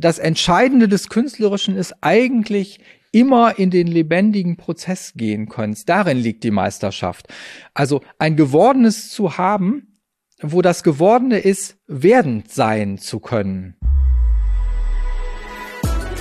das 0.00 0.18
Entscheidende 0.18 0.88
des 0.88 1.08
Künstlerischen 1.08 1.76
ist 1.76 1.94
eigentlich 2.00 2.80
immer 3.12 3.58
in 3.58 3.70
den 3.70 3.86
lebendigen 3.86 4.56
Prozess 4.56 5.12
gehen 5.14 5.48
können. 5.48 5.76
Darin 5.86 6.16
liegt 6.16 6.42
die 6.44 6.50
Meisterschaft. 6.50 7.28
Also 7.74 8.00
ein 8.18 8.36
Gewordenes 8.36 9.10
zu 9.10 9.36
haben, 9.36 10.00
wo 10.40 10.62
das 10.62 10.82
Gewordene 10.82 11.38
ist, 11.38 11.76
werdend 11.86 12.50
sein 12.50 12.98
zu 12.98 13.20
können. 13.20 13.76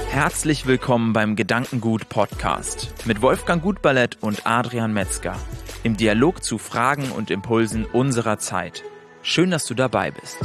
Herzlich 0.09 0.66
willkommen 0.66 1.14
beim 1.14 1.36
Gedankengut 1.36 2.09
Podcast 2.09 2.93
mit 3.05 3.21
Wolfgang 3.21 3.61
Gutballett 3.61 4.18
und 4.21 4.46
Adrian 4.46 4.91
Metzger 4.91 5.38
im 5.84 5.96
Dialog 5.96 6.43
zu 6.43 6.57
Fragen 6.57 7.11
und 7.11 7.32
Impulsen 7.32 7.86
unserer 7.86 8.39
Zeit. 8.39 8.84
Schön, 9.21 9.52
dass 9.52 9.66
du 9.66 9.75
dabei 9.75 10.11
bist. 10.11 10.38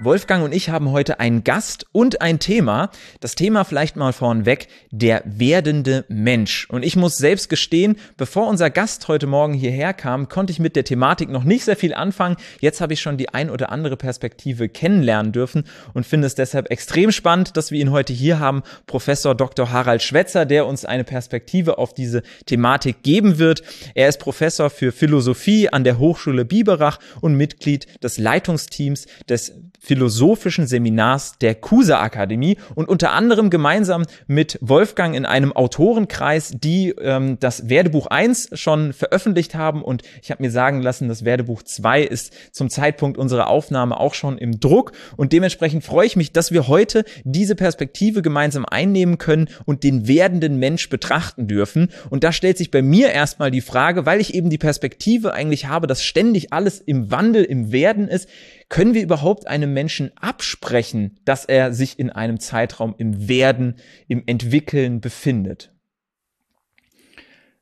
Wolfgang 0.00 0.44
und 0.44 0.54
ich 0.54 0.68
haben 0.68 0.92
heute 0.92 1.18
einen 1.18 1.42
Gast 1.42 1.84
und 1.90 2.22
ein 2.22 2.38
Thema. 2.38 2.90
Das 3.18 3.34
Thema 3.34 3.64
vielleicht 3.64 3.96
mal 3.96 4.12
vornweg, 4.12 4.68
der 4.92 5.24
werdende 5.24 6.04
Mensch. 6.06 6.68
Und 6.70 6.84
ich 6.84 6.94
muss 6.94 7.16
selbst 7.16 7.48
gestehen, 7.48 7.96
bevor 8.16 8.46
unser 8.46 8.70
Gast 8.70 9.08
heute 9.08 9.26
Morgen 9.26 9.54
hierher 9.54 9.92
kam, 9.94 10.28
konnte 10.28 10.52
ich 10.52 10.60
mit 10.60 10.76
der 10.76 10.84
Thematik 10.84 11.30
noch 11.30 11.42
nicht 11.42 11.64
sehr 11.64 11.74
viel 11.74 11.94
anfangen. 11.94 12.36
Jetzt 12.60 12.80
habe 12.80 12.92
ich 12.92 13.00
schon 13.00 13.16
die 13.16 13.30
ein 13.30 13.50
oder 13.50 13.72
andere 13.72 13.96
Perspektive 13.96 14.68
kennenlernen 14.68 15.32
dürfen 15.32 15.64
und 15.94 16.06
finde 16.06 16.28
es 16.28 16.36
deshalb 16.36 16.70
extrem 16.70 17.10
spannend, 17.10 17.56
dass 17.56 17.72
wir 17.72 17.80
ihn 17.80 17.90
heute 17.90 18.12
hier 18.12 18.38
haben, 18.38 18.62
Professor 18.86 19.34
Dr. 19.34 19.72
Harald 19.72 20.04
Schwetzer, 20.04 20.46
der 20.46 20.66
uns 20.66 20.84
eine 20.84 21.02
Perspektive 21.02 21.76
auf 21.76 21.92
diese 21.92 22.22
Thematik 22.46 23.02
geben 23.02 23.38
wird. 23.38 23.64
Er 23.96 24.08
ist 24.08 24.20
Professor 24.20 24.70
für 24.70 24.92
Philosophie 24.92 25.70
an 25.70 25.82
der 25.82 25.98
Hochschule 25.98 26.44
Biberach 26.44 27.00
und 27.20 27.34
Mitglied 27.34 28.00
des 28.00 28.18
Leitungsteams 28.18 29.06
des 29.28 29.54
philosophischen 29.88 30.66
Seminars 30.66 31.38
der 31.40 31.54
Kusa 31.54 32.00
Akademie 32.00 32.58
und 32.74 32.90
unter 32.90 33.12
anderem 33.12 33.48
gemeinsam 33.48 34.04
mit 34.26 34.58
Wolfgang 34.60 35.16
in 35.16 35.24
einem 35.24 35.50
Autorenkreis, 35.50 36.52
die 36.54 36.90
ähm, 36.90 37.38
das 37.40 37.70
Werdebuch 37.70 38.06
1 38.06 38.50
schon 38.52 38.92
veröffentlicht 38.92 39.54
haben. 39.54 39.82
Und 39.82 40.02
ich 40.22 40.30
habe 40.30 40.42
mir 40.42 40.50
sagen 40.50 40.82
lassen, 40.82 41.08
das 41.08 41.24
Werdebuch 41.24 41.62
2 41.62 42.02
ist 42.02 42.34
zum 42.52 42.68
Zeitpunkt 42.68 43.16
unserer 43.16 43.48
Aufnahme 43.48 43.98
auch 43.98 44.12
schon 44.12 44.36
im 44.36 44.60
Druck. 44.60 44.92
Und 45.16 45.32
dementsprechend 45.32 45.84
freue 45.84 46.06
ich 46.06 46.16
mich, 46.16 46.32
dass 46.32 46.52
wir 46.52 46.68
heute 46.68 47.04
diese 47.24 47.54
Perspektive 47.54 48.20
gemeinsam 48.20 48.66
einnehmen 48.66 49.16
können 49.16 49.48
und 49.64 49.84
den 49.84 50.06
werdenden 50.06 50.58
Mensch 50.58 50.90
betrachten 50.90 51.46
dürfen. 51.46 51.88
Und 52.10 52.24
da 52.24 52.32
stellt 52.32 52.58
sich 52.58 52.70
bei 52.70 52.82
mir 52.82 53.10
erstmal 53.10 53.50
die 53.50 53.62
Frage, 53.62 54.04
weil 54.04 54.20
ich 54.20 54.34
eben 54.34 54.50
die 54.50 54.58
Perspektive 54.58 55.32
eigentlich 55.32 55.64
habe, 55.66 55.86
dass 55.86 56.04
ständig 56.04 56.52
alles 56.52 56.78
im 56.78 57.10
Wandel, 57.10 57.42
im 57.44 57.72
Werden 57.72 58.06
ist, 58.06 58.28
können 58.68 58.94
wir 58.94 59.02
überhaupt 59.02 59.46
einem 59.46 59.72
Menschen 59.72 60.12
absprechen, 60.16 61.18
dass 61.24 61.44
er 61.44 61.72
sich 61.72 61.98
in 61.98 62.10
einem 62.10 62.38
Zeitraum 62.38 62.94
im 62.98 63.28
Werden, 63.28 63.76
im 64.08 64.22
Entwickeln 64.26 65.00
befindet? 65.00 65.72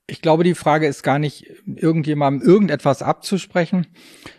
Ich 0.09 0.21
glaube, 0.21 0.45
die 0.45 0.55
Frage 0.55 0.87
ist 0.87 1.03
gar 1.03 1.19
nicht, 1.19 1.45
irgendjemandem 1.65 2.47
irgendetwas 2.47 3.01
abzusprechen, 3.01 3.87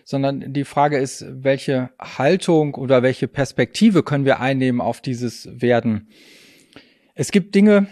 sondern 0.02 0.54
die 0.54 0.64
Frage 0.64 0.96
ist, 0.96 1.26
welche 1.28 1.90
Haltung 2.00 2.74
oder 2.74 3.02
welche 3.02 3.28
Perspektive 3.28 4.02
können 4.02 4.24
wir 4.24 4.40
einnehmen 4.40 4.80
auf 4.80 5.02
dieses 5.02 5.48
Werden. 5.60 6.08
Es 7.14 7.32
gibt 7.32 7.54
Dinge, 7.54 7.86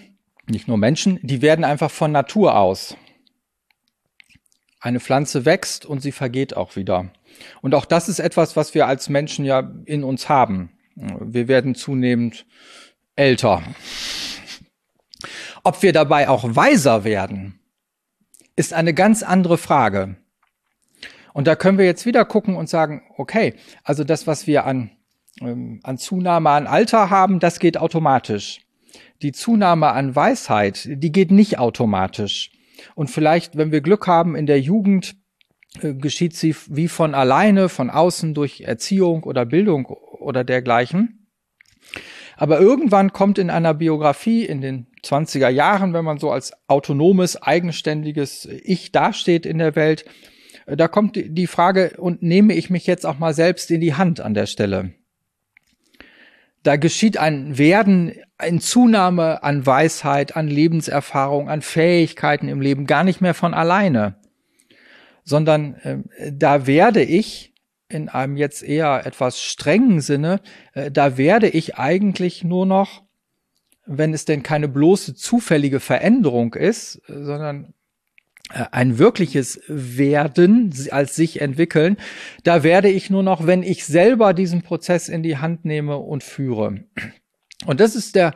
nicht 0.49 0.69
nur 0.69 0.79
Menschen, 0.79 1.19
die 1.23 1.43
werden 1.43 1.65
einfach 1.65 1.91
von 1.91 2.13
Natur 2.13 2.57
aus. 2.57 2.97
Eine 4.81 5.01
Pflanze 5.01 5.45
wächst 5.45 5.87
und 5.87 6.01
sie 6.01 6.13
vergeht 6.13 6.57
auch 6.57 6.77
wieder. 6.77 7.11
Und 7.63 7.75
auch 7.75 7.85
das 7.85 8.09
ist 8.09 8.19
etwas, 8.19 8.57
was 8.57 8.75
wir 8.75 8.87
als 8.87 9.09
Menschen 9.09 9.45
ja 9.45 9.73
in 9.85 10.05
uns 10.05 10.29
haben. 10.29 10.71
Wir 10.95 11.49
werden 11.49 11.75
zunehmend 11.75 12.47
älter. 13.17 13.63
Ob 15.65 15.83
wir 15.83 15.93
dabei 15.93 16.29
auch 16.29 16.45
weiser 16.57 17.05
werden, 17.05 17.59
ist 18.55 18.73
eine 18.73 18.95
ganz 18.95 19.23
andere 19.23 19.59
Frage. 19.59 20.17
Und 21.35 21.47
da 21.47 21.55
können 21.55 21.77
wir 21.77 21.85
jetzt 21.85 22.07
wieder 22.07 22.25
gucken 22.25 22.57
und 22.57 22.69
sagen, 22.69 23.03
okay, 23.19 23.55
also 23.85 24.05
das, 24.05 24.27
was 24.27 24.47
wir 24.47 24.65
an, 24.65 24.91
ähm, 25.43 25.81
an 25.83 25.99
Zunahme 25.99 26.49
an 26.51 26.67
Alter 26.67 27.11
haben, 27.11 27.41
das 27.41 27.59
geht 27.59 27.77
automatisch. 27.77 28.61
Die 29.21 29.33
Zunahme 29.33 29.89
an 29.89 30.17
Weisheit, 30.17 30.89
die 30.91 31.13
geht 31.13 31.31
nicht 31.31 31.59
automatisch. 31.59 32.53
Und 32.95 33.11
vielleicht, 33.11 33.57
wenn 33.57 33.73
wir 33.73 33.81
Glück 33.81 34.07
haben 34.07 34.37
in 34.37 34.47
der 34.47 34.61
Jugend, 34.61 35.17
äh, 35.81 35.95
geschieht 35.95 36.35
sie 36.35 36.55
wie 36.69 36.89
von 36.89 37.15
alleine, 37.15 37.69
von 37.69 37.91
außen 37.91 38.35
durch 38.35 38.63
Erziehung 38.63 39.25
oder 39.25 39.45
Bildung 39.45 39.87
oder 39.87 40.45
dergleichen. 40.45 41.29
Aber 42.37 42.61
irgendwann 42.61 43.13
kommt 43.13 43.39
in 43.39 43.51
einer 43.51 43.73
Biografie 43.75 44.45
in 44.45 44.61
den 44.61 44.87
20er 45.03 45.49
Jahren, 45.49 45.95
wenn 45.95 46.05
man 46.05 46.19
so 46.19 46.31
als 46.31 46.53
autonomes, 46.69 47.41
eigenständiges 47.41 48.47
Ich 48.63 48.93
dasteht 48.93 49.47
in 49.47 49.59
der 49.59 49.75
Welt, 49.75 50.05
äh, 50.67 50.77
da 50.77 50.89
kommt 50.89 51.17
die 51.17 51.47
Frage, 51.47 51.95
und 51.99 52.23
nehme 52.23 52.55
ich 52.55 52.71
mich 52.71 52.87
jetzt 52.87 53.07
auch 53.07 53.19
mal 53.19 53.35
selbst 53.35 53.71
in 53.71 53.81
die 53.81 53.95
Hand 53.95 54.21
an 54.21 54.35
der 54.35 54.47
Stelle? 54.47 54.93
Da 56.67 56.77
geschieht 56.77 57.17
ein 57.17 57.59
Werden, 57.59 58.13
ein 58.39 58.61
Zunahme 58.61 59.43
an 59.43 59.65
Weisheit, 59.65 60.37
an 60.37 60.49
Lebenserfahrung, 60.49 61.49
an 61.49 61.63
Fähigkeiten 61.63 62.49
im 62.49 62.61
Leben, 62.61 62.87
gar 62.87 63.05
nicht 63.05 63.21
mehr 63.21 63.35
von 63.35 63.55
alleine 63.55 64.17
sondern 65.27 65.75
äh, 65.83 66.33
da 66.33 66.67
werde 66.67 67.03
ich 67.03 67.53
in 67.89 68.09
einem 68.09 68.37
jetzt 68.37 68.63
eher 68.63 69.05
etwas 69.05 69.41
strengen 69.41 70.01
Sinne, 70.01 70.41
äh, 70.73 70.91
da 70.91 71.19
werde 71.19 71.49
ich 71.49 71.77
eigentlich 71.77 72.43
nur 72.43 72.65
noch, 72.65 73.03
wenn 73.85 74.15
es 74.15 74.25
denn 74.25 74.43
keine 74.43 74.69
bloße 74.69 75.15
zufällige 75.15 75.81
Veränderung 75.81 76.55
ist, 76.55 77.03
äh, 77.09 77.25
sondern 77.25 77.75
ein 78.51 78.99
wirkliches 78.99 79.61
Werden 79.67 80.73
als 80.91 81.17
sich 81.17 81.41
entwickeln, 81.41 81.97
da 82.45 82.63
werde 82.63 82.89
ich 82.89 83.11
nur 83.11 83.23
noch, 83.23 83.47
wenn 83.47 83.63
ich 83.63 83.85
selber 83.85 84.35
diesen 84.35 84.63
Prozess 84.63 85.09
in 85.09 85.23
die 85.23 85.39
Hand 85.39 85.65
nehme 85.65 85.99
und 85.99 86.23
führe. 86.23 86.85
Und 87.67 87.81
das 87.81 87.97
ist 87.97 88.15
der, 88.15 88.35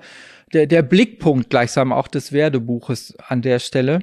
der, 0.53 0.66
der 0.66 0.82
Blickpunkt 0.82 1.50
gleichsam 1.50 1.93
auch 1.93 2.09
des 2.09 2.32
Werdebuches 2.32 3.15
an 3.19 3.43
der 3.43 3.60
Stelle. 3.60 4.00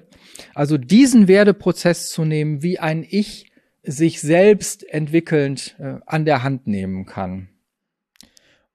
Also 0.53 0.77
diesen 0.77 1.27
Werdeprozess 1.27 2.09
zu 2.09 2.23
nehmen, 2.23 2.63
wie 2.63 2.79
ein 2.79 3.05
Ich 3.07 3.51
sich 3.83 4.21
selbst 4.21 4.87
entwickelnd 4.87 5.75
äh, 5.79 5.95
an 6.05 6.25
der 6.25 6.43
Hand 6.43 6.67
nehmen 6.67 7.05
kann. 7.05 7.49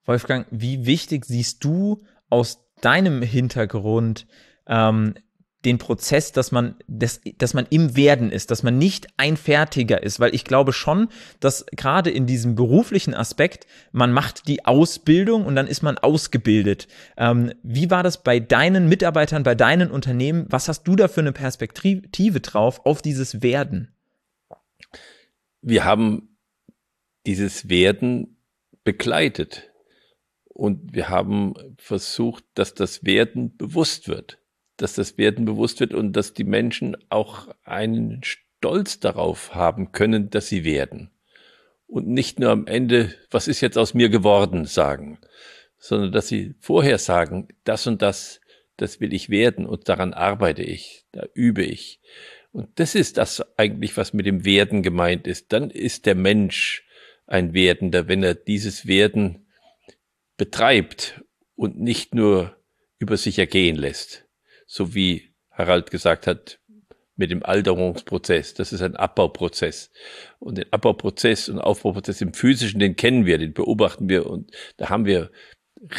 Wolfgang, 0.05 0.47
wie 0.51 0.85
wichtig 0.87 1.25
siehst 1.25 1.63
du 1.65 2.03
aus 2.29 2.65
deinem 2.81 3.23
Hintergrund 3.23 4.27
ähm, 4.67 5.15
den 5.65 5.79
Prozess, 5.79 6.33
dass 6.33 6.51
man, 6.51 6.77
dass, 6.89 7.21
dass 7.39 7.55
man 7.55 7.67
im 7.71 7.97
Werden 7.97 8.31
ist, 8.33 8.51
dass 8.51 8.63
man 8.63 8.79
nicht 8.79 9.07
ein 9.17 9.37
Fertiger 9.37 10.03
ist, 10.03 10.19
weil 10.19 10.35
ich 10.35 10.45
glaube 10.45 10.73
schon, 10.73 11.09
dass 11.41 11.67
gerade 11.67 12.11
in 12.11 12.27
diesem 12.27 12.55
beruflichen 12.55 13.15
Aspekt, 13.15 13.67
man 13.93 14.13
macht 14.13 14.49
die 14.49 14.65
Ausbildung 14.65 15.47
und 15.47 15.55
dann 15.55 15.69
ist 15.69 15.83
man 15.83 15.99
ausgebildet. 15.99 16.89
Ähm, 17.17 17.53
wie 17.63 17.91
war 17.91 18.03
das 18.03 18.23
bei 18.23 18.41
deinen 18.41 18.89
Mitarbeitern, 18.89 19.45
bei 19.45 19.55
deinen 19.55 19.91
Unternehmen? 19.91 20.47
Was 20.49 20.69
hast 20.69 20.85
du 20.85 20.97
da 20.97 21.09
für 21.09 21.21
eine 21.21 21.33
Perspektive 21.33 22.41
drauf 22.41 22.85
auf 22.85 23.01
dieses 23.01 23.43
Werden? 23.43 23.95
Wir 25.61 25.85
haben 25.85 26.37
dieses 27.25 27.69
Werden 27.69 28.37
begleitet 28.83 29.71
und 30.49 30.93
wir 30.93 31.09
haben 31.09 31.55
versucht, 31.79 32.45
dass 32.55 32.75
das 32.75 33.05
Werden 33.05 33.57
bewusst 33.57 34.09
wird 34.09 34.42
dass 34.77 34.95
das 34.95 35.19
Werden 35.19 35.45
bewusst 35.45 35.81
wird 35.81 35.95
und 35.95 36.13
dass 36.15 36.35
die 36.35 36.45
Menschen 36.45 36.97
auch 37.09 37.49
einen 37.65 38.23
Stolz 38.23 39.01
darauf 39.01 39.55
haben 39.55 39.93
können, 39.93 40.31
dass 40.31 40.49
sie 40.49 40.65
werden. 40.65 41.11
Und 41.87 42.09
nicht 42.09 42.41
nur 42.41 42.51
am 42.51 42.67
Ende, 42.67 43.15
was 43.31 43.49
ist 43.49 43.61
jetzt 43.61 43.77
aus 43.77 43.93
mir 43.93 44.09
geworden, 44.09 44.65
sagen, 44.65 45.19
sondern 45.79 46.13
dass 46.13 46.29
sie 46.29 46.55
vorher 46.61 46.99
sagen, 46.99 47.49
das 47.65 47.87
und 47.87 48.03
das, 48.03 48.41
das 48.77 49.01
will 49.01 49.13
ich 49.13 49.29
werden 49.29 49.67
und 49.67 49.89
daran 49.89 50.15
arbeite 50.15 50.63
ich, 50.63 51.05
da 51.13 51.27
übe 51.35 51.65
ich. 51.65 52.01
Und 52.51 52.69
das 52.79 52.95
ist 52.95 53.19
das 53.19 53.45
eigentlich, 53.59 53.97
was 53.97 54.13
mit 54.13 54.27
dem 54.27 54.45
Werden 54.45 54.83
gemeint 54.83 55.27
ist. 55.27 55.53
Dann 55.53 55.71
ist 55.71 56.07
der 56.07 56.15
Mensch 56.15 56.87
ein 57.27 57.55
Werdender, 57.55 58.09
wenn 58.09 58.23
er 58.23 58.35
dieses 58.35 58.87
Werden 58.87 59.47
betreibt 60.37 61.23
und 61.57 61.81
nicht 61.81 62.15
nur 62.15 62.57
über 62.99 63.17
sich 63.17 63.39
ergehen 63.39 63.77
lässt 63.77 64.22
so 64.73 64.95
wie 64.95 65.35
Harald 65.51 65.91
gesagt 65.91 66.27
hat, 66.27 66.59
mit 67.15 67.31
dem 67.31 67.43
Alterungsprozess. 67.43 68.55
Das 68.55 68.73
ist 68.73 68.81
ein 68.81 68.97
Abbauprozess. 68.97 69.91
Und 70.39 70.57
den 70.57 70.73
Abbauprozess 70.73 71.51
und 71.51 71.59
Aufbauprozess 71.59 72.23
im 72.23 72.33
physischen, 72.33 72.81
den 72.81 72.97
kennen 72.97 73.27
wir, 73.27 73.37
den 73.37 73.53
beobachten 73.53 74.09
wir 74.09 74.25
und 74.25 74.51
da 74.79 74.89
haben 74.89 75.05
wir 75.05 75.31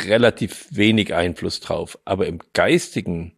relativ 0.07 0.69
wenig 0.71 1.13
Einfluss 1.13 1.59
drauf. 1.59 1.99
Aber 2.03 2.25
im 2.25 2.39
geistigen 2.53 3.35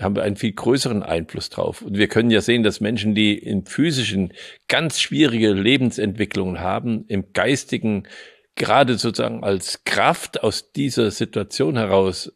haben 0.00 0.16
wir 0.16 0.22
einen 0.22 0.36
viel 0.36 0.52
größeren 0.52 1.02
Einfluss 1.02 1.50
drauf. 1.50 1.82
Und 1.82 1.98
wir 1.98 2.08
können 2.08 2.30
ja 2.30 2.40
sehen, 2.40 2.62
dass 2.62 2.80
Menschen, 2.80 3.14
die 3.14 3.36
im 3.36 3.66
physischen 3.66 4.32
ganz 4.66 4.98
schwierige 4.98 5.52
Lebensentwicklungen 5.52 6.60
haben, 6.60 7.04
im 7.08 7.34
geistigen 7.34 8.08
gerade 8.54 8.96
sozusagen 8.96 9.44
als 9.44 9.84
Kraft 9.84 10.42
aus 10.42 10.72
dieser 10.72 11.10
Situation 11.10 11.76
heraus 11.76 12.32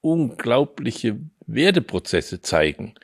unglaubliche 0.00 1.20
Werteprozesse 1.46 2.40
zeigen 2.40 2.94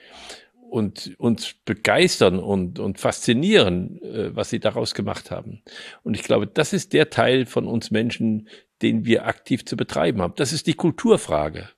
und 0.70 1.14
uns 1.19 1.55
begeistern 1.64 2.38
und, 2.38 2.79
und 2.79 2.99
faszinieren, 2.99 4.02
äh, 4.02 4.35
was 4.37 4.50
sie 4.50 4.61
daraus 4.61 4.94
gemacht 4.94 5.31
haben. 5.31 5.62
Und 6.02 6.14
ich 6.14 6.23
glaube, 6.23 6.46
das 6.46 6.73
ist 6.73 6.93
der 6.93 7.11
Teil 7.11 7.46
von 7.46 7.67
uns 7.67 7.90
Menschen, 7.90 8.49
den 8.82 9.05
wir 9.05 9.26
aktiv 9.26 9.64
zu 9.64 9.76
betreiben 9.76 10.20
haben. 10.20 10.35
Das 10.37 10.52
ist 10.52 10.67
die 10.67 10.75
Kulturfrage. 10.75 11.69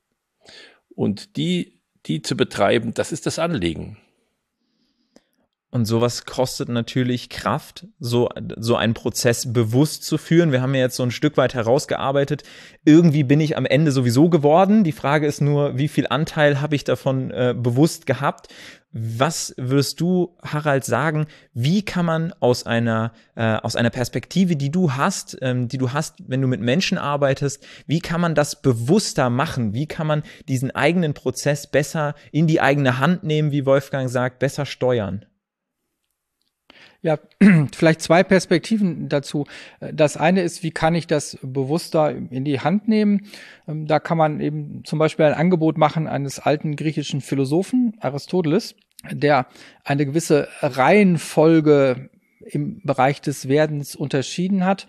Und 0.95 1.37
die, 1.37 1.81
die 2.07 2.23
zu 2.23 2.37
betreiben, 2.37 2.93
das 2.93 3.12
ist 3.12 3.27
das 3.27 3.39
Anliegen. 3.39 3.97
Und 5.73 5.85
sowas 5.85 6.25
kostet 6.25 6.69
natürlich 6.69 7.29
Kraft, 7.29 7.87
so, 8.01 8.29
so 8.57 8.75
einen 8.75 8.95
Prozess 8.95 9.53
bewusst 9.53 10.03
zu 10.03 10.19
führen. 10.19 10.51
Wir 10.51 10.63
haben 10.63 10.75
ja 10.75 10.81
jetzt 10.81 10.97
so 10.97 11.05
ein 11.05 11.13
Stück 11.13 11.37
weit 11.37 11.55
herausgearbeitet. 11.55 12.43
Irgendwie 12.85 13.23
bin 13.23 13.41
ich 13.41 13.57
am 13.57 13.67
Ende 13.67 13.93
sowieso 13.93 14.29
geworden. 14.29 14.83
Die 14.83 14.91
Frage 14.91 15.29
ist 15.29 15.41
nur, 15.41 15.79
wie 15.79 15.87
viel 15.87 16.09
Anteil 16.09 16.61
habe 16.61 16.75
ich 16.75 16.83
davon 16.83 17.31
äh, 17.31 17.55
bewusst 17.57 18.07
gehabt? 18.07 18.49
Was 18.93 19.55
würdest 19.57 20.01
du, 20.01 20.37
Harald, 20.43 20.85
sagen? 20.85 21.27
Wie 21.55 21.85
kann 21.85 22.05
man 22.05 22.35
aus 22.41 22.67
einer, 22.67 23.13
äh, 23.37 23.55
aus 23.55 23.77
einer 23.77 23.91
Perspektive, 23.91 24.57
die 24.57 24.73
du 24.73 24.95
hast, 24.95 25.39
ähm, 25.41 25.69
die 25.69 25.79
du 25.79 25.93
hast, 25.93 26.17
wenn 26.27 26.43
du 26.43 26.49
mit 26.49 26.61
Menschen 26.61 26.99
arbeitest, 26.99 27.65
wie 27.87 28.01
kann 28.01 28.21
man 28.21 28.35
das 28.35 28.61
bewusster 28.61 29.31
machen? 29.31 29.73
Wie 29.73 29.87
kann 29.87 30.09
man 30.09 30.25
diesen 30.49 30.73
eigenen 30.73 31.15
Prozess 31.15 31.69
besser 31.69 32.17
in 32.33 32.49
die 32.49 32.61
eigene 32.61 32.99
Hand 32.99 33.23
nehmen, 33.23 33.53
wie 33.53 33.67
Wolfgang 33.67 34.11
sagt, 34.11 34.41
besser 34.41 34.67
steuern? 34.67 35.27
Ja, 37.02 37.19
vielleicht 37.75 38.02
zwei 38.02 38.23
Perspektiven 38.23 39.08
dazu. 39.08 39.47
Das 39.81 40.17
eine 40.17 40.43
ist, 40.43 40.62
wie 40.62 40.70
kann 40.70 40.94
ich 40.94 41.06
das 41.06 41.38
bewusster 41.43 42.11
in 42.11 42.44
die 42.44 42.61
Hand 42.61 42.88
nehmen? 42.88 43.26
Ähm, 43.67 43.87
da 43.87 43.99
kann 43.99 44.19
man 44.19 44.41
eben 44.41 44.82
zum 44.85 44.99
Beispiel 44.99 45.25
ein 45.25 45.35
Angebot 45.35 45.79
machen 45.79 46.06
eines 46.06 46.38
alten 46.38 46.76
griechischen 46.76 47.20
Philosophen, 47.20 47.97
Aristoteles, 48.00 48.75
der 49.11 49.47
eine 49.85 50.05
gewisse 50.05 50.49
Reihenfolge 50.61 52.11
im 52.41 52.82
Bereich 52.82 53.20
des 53.20 53.49
Werdens 53.49 53.97
unterschieden 53.97 54.64
hat, 54.64 54.87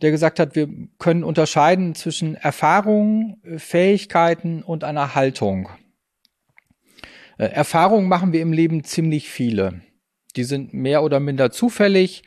der 0.00 0.10
gesagt 0.10 0.40
hat, 0.40 0.56
wir 0.56 0.68
können 0.98 1.22
unterscheiden 1.22 1.94
zwischen 1.94 2.34
Erfahrungen, 2.34 3.40
Fähigkeiten 3.58 4.62
und 4.62 4.84
einer 4.84 5.14
Haltung. 5.14 5.68
Äh, 7.38 7.46
Erfahrungen 7.46 8.08
machen 8.08 8.32
wir 8.32 8.40
im 8.40 8.52
Leben 8.52 8.84
ziemlich 8.84 9.28
viele. 9.28 9.82
Die 10.36 10.44
sind 10.44 10.74
mehr 10.74 11.02
oder 11.02 11.20
minder 11.20 11.50
zufällig. 11.50 12.22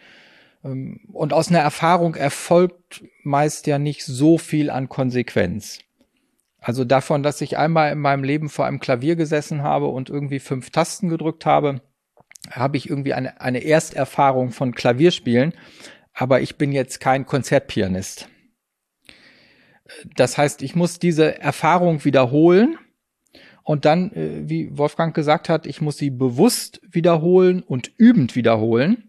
Ähm, 0.63 1.02
und 1.12 1.34
aus 1.34 1.50
einer 1.50 1.60
Erfahrung 1.60 2.16
erfolgt 2.16 3.04
meist 3.24 3.68
ja 3.68 3.80
nicht 3.80 4.06
so 4.06 4.38
viel 4.38 4.69
an 4.69 4.90
Konsequenz. 4.90 5.80
Also 6.60 6.84
davon, 6.84 7.22
dass 7.22 7.42
ich 7.42 7.57
einmal 7.57 7.92
in 7.92 8.00
meinem 8.00 8.24
Leben 8.24 8.50
vor 8.50 8.66
einem 8.66 8.80
Klavier 8.80 9.16
gesessen 9.16 9.62
habe 9.62 9.86
und 9.88 10.10
irgendwie 10.10 10.40
fünf 10.40 10.72
Tasten 10.72 11.10
gedrückt 11.10 11.46
habe, 11.46 11.81
habe 12.50 12.78
ich 12.78 12.90
irgendwie 12.90 13.13
eine, 13.13 13.40
eine 13.40 13.63
Ersterfahrung 13.63 14.51
von 14.51 14.74
Klavierspielen. 14.74 15.54
Aber 16.13 16.42
ich 16.42 16.56
bin 16.56 16.72
jetzt 16.72 17.00
kein 17.00 17.25
Konzertpianist. 17.25 18.30
Das 20.16 20.38
heißt, 20.38 20.63
ich 20.63 20.75
muss 20.75 20.98
diese 20.98 21.40
Erfahrung 21.40 22.04
wiederholen 22.04 22.78
und 23.66 23.84
dann, 23.84 24.12
äh, 24.14 24.48
wie 24.48 24.78
Wolfgang 24.78 25.14
gesagt 25.14 25.50
hat, 25.50 25.66
ich 25.66 25.82
muss 25.82 25.98
sie 25.98 26.12
bewusst 26.12 26.80
wiederholen 26.90 27.64
und 27.64 27.92
übend 27.98 28.36
wiederholen. 28.36 29.04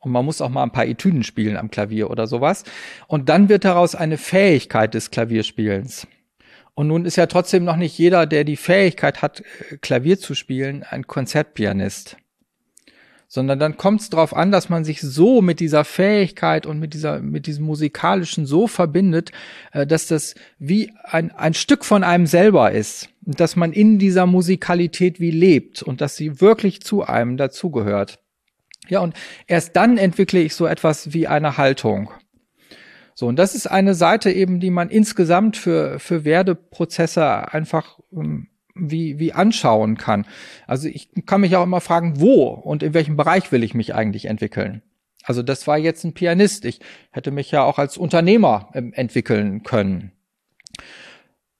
Und 0.00 0.10
man 0.12 0.24
muss 0.24 0.40
auch 0.40 0.50
mal 0.50 0.64
ein 0.64 0.72
paar 0.72 0.86
Etüden 0.86 1.22
spielen 1.22 1.56
am 1.56 1.70
Klavier 1.70 2.10
oder 2.10 2.26
sowas. 2.26 2.64
Und 3.06 3.28
dann 3.28 3.48
wird 3.48 3.64
daraus 3.64 3.94
eine 3.94 4.18
Fähigkeit 4.18 4.92
des 4.92 5.10
Klavierspielens. 5.10 6.06
Und 6.74 6.88
nun 6.88 7.04
ist 7.04 7.16
ja 7.16 7.26
trotzdem 7.26 7.64
noch 7.64 7.76
nicht 7.76 7.96
jeder, 7.96 8.26
der 8.26 8.44
die 8.44 8.56
Fähigkeit 8.56 9.22
hat, 9.22 9.40
äh, 9.70 9.76
Klavier 9.78 10.18
zu 10.18 10.34
spielen, 10.34 10.82
ein 10.82 11.06
Konzertpianist 11.06 12.16
sondern 13.28 13.58
dann 13.58 13.76
kommt 13.76 14.00
es 14.00 14.10
darauf 14.10 14.34
an, 14.36 14.52
dass 14.52 14.68
man 14.68 14.84
sich 14.84 15.00
so 15.00 15.42
mit 15.42 15.60
dieser 15.60 15.84
Fähigkeit 15.84 16.66
und 16.66 16.78
mit 16.78 16.94
dieser, 16.94 17.20
mit 17.20 17.46
diesem 17.46 17.64
musikalischen 17.64 18.46
so 18.46 18.66
verbindet, 18.66 19.32
äh, 19.72 19.86
dass 19.86 20.06
das 20.06 20.34
wie 20.58 20.92
ein, 21.02 21.32
ein 21.32 21.54
Stück 21.54 21.84
von 21.84 22.04
einem 22.04 22.26
selber 22.26 22.72
ist, 22.72 23.08
dass 23.22 23.56
man 23.56 23.72
in 23.72 23.98
dieser 23.98 24.26
Musikalität 24.26 25.20
wie 25.20 25.32
lebt 25.32 25.82
und 25.82 26.00
dass 26.00 26.16
sie 26.16 26.40
wirklich 26.40 26.82
zu 26.82 27.02
einem 27.02 27.36
dazugehört. 27.36 28.20
Ja, 28.88 29.00
und 29.00 29.14
erst 29.48 29.74
dann 29.74 29.98
entwickle 29.98 30.40
ich 30.40 30.54
so 30.54 30.66
etwas 30.66 31.12
wie 31.12 31.26
eine 31.26 31.56
Haltung. 31.56 32.10
So, 33.14 33.26
und 33.26 33.36
das 33.36 33.54
ist 33.54 33.66
eine 33.66 33.94
Seite 33.94 34.30
eben, 34.30 34.60
die 34.60 34.70
man 34.70 34.90
insgesamt 34.90 35.56
für, 35.56 35.98
für 35.98 36.24
Werdeprozesse 36.24 37.52
einfach 37.52 37.98
ähm, 38.12 38.48
wie, 38.78 39.18
wie 39.18 39.32
anschauen 39.32 39.96
kann. 39.96 40.26
Also 40.66 40.88
ich 40.88 41.10
kann 41.26 41.40
mich 41.40 41.56
auch 41.56 41.64
immer 41.64 41.80
fragen, 41.80 42.20
wo 42.20 42.48
und 42.48 42.82
in 42.82 42.94
welchem 42.94 43.16
Bereich 43.16 43.52
will 43.52 43.64
ich 43.64 43.74
mich 43.74 43.94
eigentlich 43.94 44.26
entwickeln. 44.26 44.82
Also 45.24 45.42
das 45.42 45.66
war 45.66 45.76
jetzt 45.76 46.04
ein 46.04 46.14
Pianist. 46.14 46.64
Ich 46.64 46.80
hätte 47.10 47.30
mich 47.32 47.50
ja 47.50 47.64
auch 47.64 47.78
als 47.78 47.96
Unternehmer 47.96 48.70
ähm, 48.74 48.92
entwickeln 48.92 49.64
können. 49.64 50.12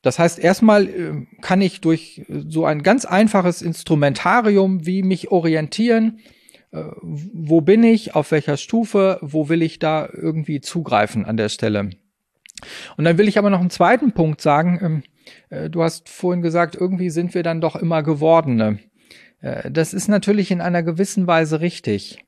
Das 0.03 0.21
heißt, 0.21 0.39
erstmal 0.39 0.87
äh, 0.87 1.27
kann 1.41 1.61
ich 1.61 1.81
durch 1.81 2.25
so 2.29 2.65
ein 2.65 2.85
ganz 2.85 3.05
einfaches 3.05 3.63
Instrumentarium 3.63 4.87
wie 4.87 5.03
mich 5.03 5.33
orientieren. 5.33 6.21
Äh, 6.71 6.85
wo 7.03 7.61
bin 7.61 7.83
ich? 7.83 8.15
Auf 8.15 8.31
welcher 8.31 8.57
Stufe? 8.57 9.19
Wo 9.21 9.49
will 9.49 9.63
ich 9.63 9.81
da 9.81 10.09
irgendwie 10.13 10.61
zugreifen 10.61 11.25
an 11.25 11.37
der 11.37 11.49
Stelle? 11.49 11.91
Und 12.97 13.05
dann 13.05 13.19
will 13.19 13.27
ich 13.27 13.37
aber 13.37 13.51
noch 13.51 13.61
einen 13.61 13.71
zweiten 13.71 14.13
Punkt 14.13 14.41
sagen. 14.41 15.03
Äh, 15.51 15.71
du 15.71 15.83
hast 15.83 16.09
vorhin 16.09 16.43
gesagt, 16.43 16.75
irgendwie 16.75 17.11
sind 17.11 17.35
wir 17.35 17.43
dann 17.43 17.61
doch 17.61 17.77
immer 17.77 18.03
Gewordene. 18.03 18.79
Äh, 19.41 19.71
das 19.71 19.95
ist 19.95 20.09
natürlich 20.09 20.51
in 20.51 20.61
einer 20.61 20.83
gewissen 20.83 21.27
Weise 21.27 21.61
richtig. 21.61 22.25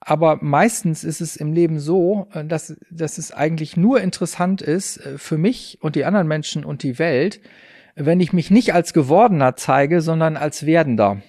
Aber 0.00 0.38
meistens 0.40 1.04
ist 1.04 1.20
es 1.20 1.36
im 1.36 1.52
Leben 1.52 1.78
so, 1.78 2.28
äh, 2.32 2.44
dass, 2.44 2.76
dass 2.90 3.18
es 3.18 3.32
eigentlich 3.32 3.76
nur 3.76 4.00
interessant 4.00 4.62
ist 4.62 5.00
für 5.16 5.38
mich 5.38 5.78
und 5.80 5.96
die 5.96 6.04
anderen 6.04 6.28
Menschen 6.28 6.64
und 6.64 6.82
die 6.82 6.98
Welt, 6.98 7.40
wenn 7.94 8.20
ich 8.20 8.32
mich 8.32 8.50
nicht 8.50 8.74
als 8.74 8.92
Gewordener 8.92 9.56
zeige, 9.56 10.00
sondern 10.00 10.36
als 10.36 10.64
Werdender. 10.66 11.22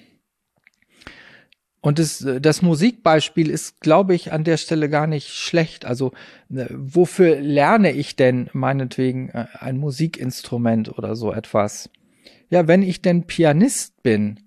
Und 1.83 1.99
das, 1.99 2.25
das 2.39 2.61
Musikbeispiel 2.61 3.49
ist, 3.49 3.81
glaube 3.81 4.15
ich, 4.15 4.31
an 4.31 4.45
der 4.45 4.55
Stelle 4.55 4.87
gar 4.87 5.05
nicht 5.05 5.33
schlecht. 5.33 5.83
Also, 5.83 6.13
ne, 6.47 6.65
wofür 6.71 7.41
lerne 7.41 7.91
ich 7.91 8.15
denn 8.15 8.49
meinetwegen 8.53 9.27
äh, 9.27 9.47
ein 9.59 9.77
Musikinstrument 9.77 10.97
oder 10.97 11.17
so 11.17 11.33
etwas? 11.33 11.89
Ja, 12.49 12.69
wenn 12.69 12.83
ich 12.83 13.01
denn 13.01 13.27
Pianist 13.27 14.01
bin, 14.01 14.39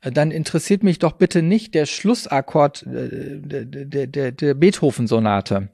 äh, 0.00 0.10
dann 0.10 0.32
interessiert 0.32 0.82
mich 0.82 0.98
doch 0.98 1.12
bitte 1.12 1.40
nicht 1.40 1.76
der 1.76 1.86
Schlussakkord 1.86 2.84
äh, 2.84 3.38
der, 3.38 3.64
der, 3.64 4.08
der, 4.08 4.32
der 4.32 4.54
Beethoven-Sonate. 4.54 5.68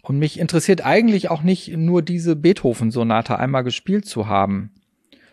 Und 0.00 0.18
mich 0.18 0.38
interessiert 0.38 0.86
eigentlich 0.86 1.28
auch 1.28 1.42
nicht 1.42 1.76
nur 1.76 2.00
diese 2.00 2.34
Beethoven-Sonate 2.34 3.38
einmal 3.38 3.62
gespielt 3.62 4.06
zu 4.06 4.26
haben 4.26 4.70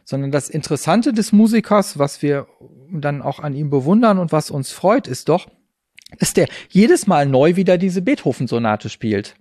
sondern 0.03 0.31
das 0.31 0.49
Interessante 0.49 1.13
des 1.13 1.31
Musikers, 1.31 1.97
was 1.97 2.21
wir 2.21 2.47
dann 2.99 3.21
auch 3.21 3.39
an 3.39 3.53
ihm 3.53 3.69
bewundern 3.69 4.17
und 4.17 4.31
was 4.31 4.51
uns 4.51 4.71
freut, 4.71 5.07
ist 5.07 5.29
doch, 5.29 5.47
dass 6.19 6.33
der 6.33 6.47
jedes 6.69 7.07
Mal 7.07 7.25
neu 7.25 7.55
wieder 7.55 7.77
diese 7.77 8.01
Beethoven-Sonate 8.01 8.89
spielt. 8.89 9.35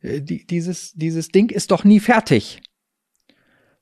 Äh, 0.00 0.22
die, 0.22 0.46
dieses, 0.46 0.92
dieses 0.94 1.28
Ding 1.28 1.50
ist 1.50 1.70
doch 1.70 1.84
nie 1.84 2.00
fertig. 2.00 2.62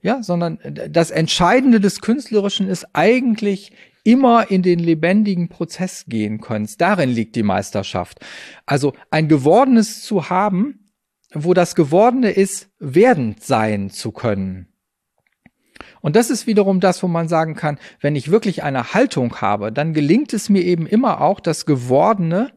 Ja, 0.03 0.23
sondern 0.23 0.59
das 0.91 1.11
Entscheidende 1.11 1.81
des 1.81 2.03
Künstlerischen 2.03 2.69
ist 2.69 2.87
eigentlich 2.93 3.73
immer 4.05 4.51
in 4.51 4.63
den 4.63 4.79
lebendigen 4.79 5.49
Prozess 5.49 6.05
gehen 6.07 6.43
können. 6.43 6.69
Darin 6.77 7.09
liegt 7.09 7.37
die 7.37 7.43
Meisterschaft. 7.43 8.21
Also 8.67 8.93
ein 9.11 9.29
Gewordenes 9.29 10.03
zu 10.03 10.29
haben, 10.29 10.91
wo 11.33 11.55
das 11.55 11.75
Gewordene 11.75 12.31
ist, 12.31 12.69
werdend 12.79 13.43
sein 13.43 13.89
zu 13.89 14.13
können. 14.13 14.69
Und 16.05 16.17
das 16.17 16.29
ist 16.29 16.47
wiederum 16.47 16.81
das, 16.81 17.03
wo 17.03 17.09
man 17.09 17.29
sagen 17.29 17.55
kann, 17.55 17.79
wenn 17.99 18.15
ich 18.15 18.31
wirklich 18.31 18.63
eine 18.63 18.93
Haltung 18.93 19.41
habe, 19.41 19.73
dann 19.73 19.95
gelingt 19.95 20.35
es 20.35 20.51
mir 20.51 20.61
eben 20.61 20.87
immer 20.87 21.23
auch, 21.23 21.41
das 21.41 21.65
Gewordene 21.65 22.53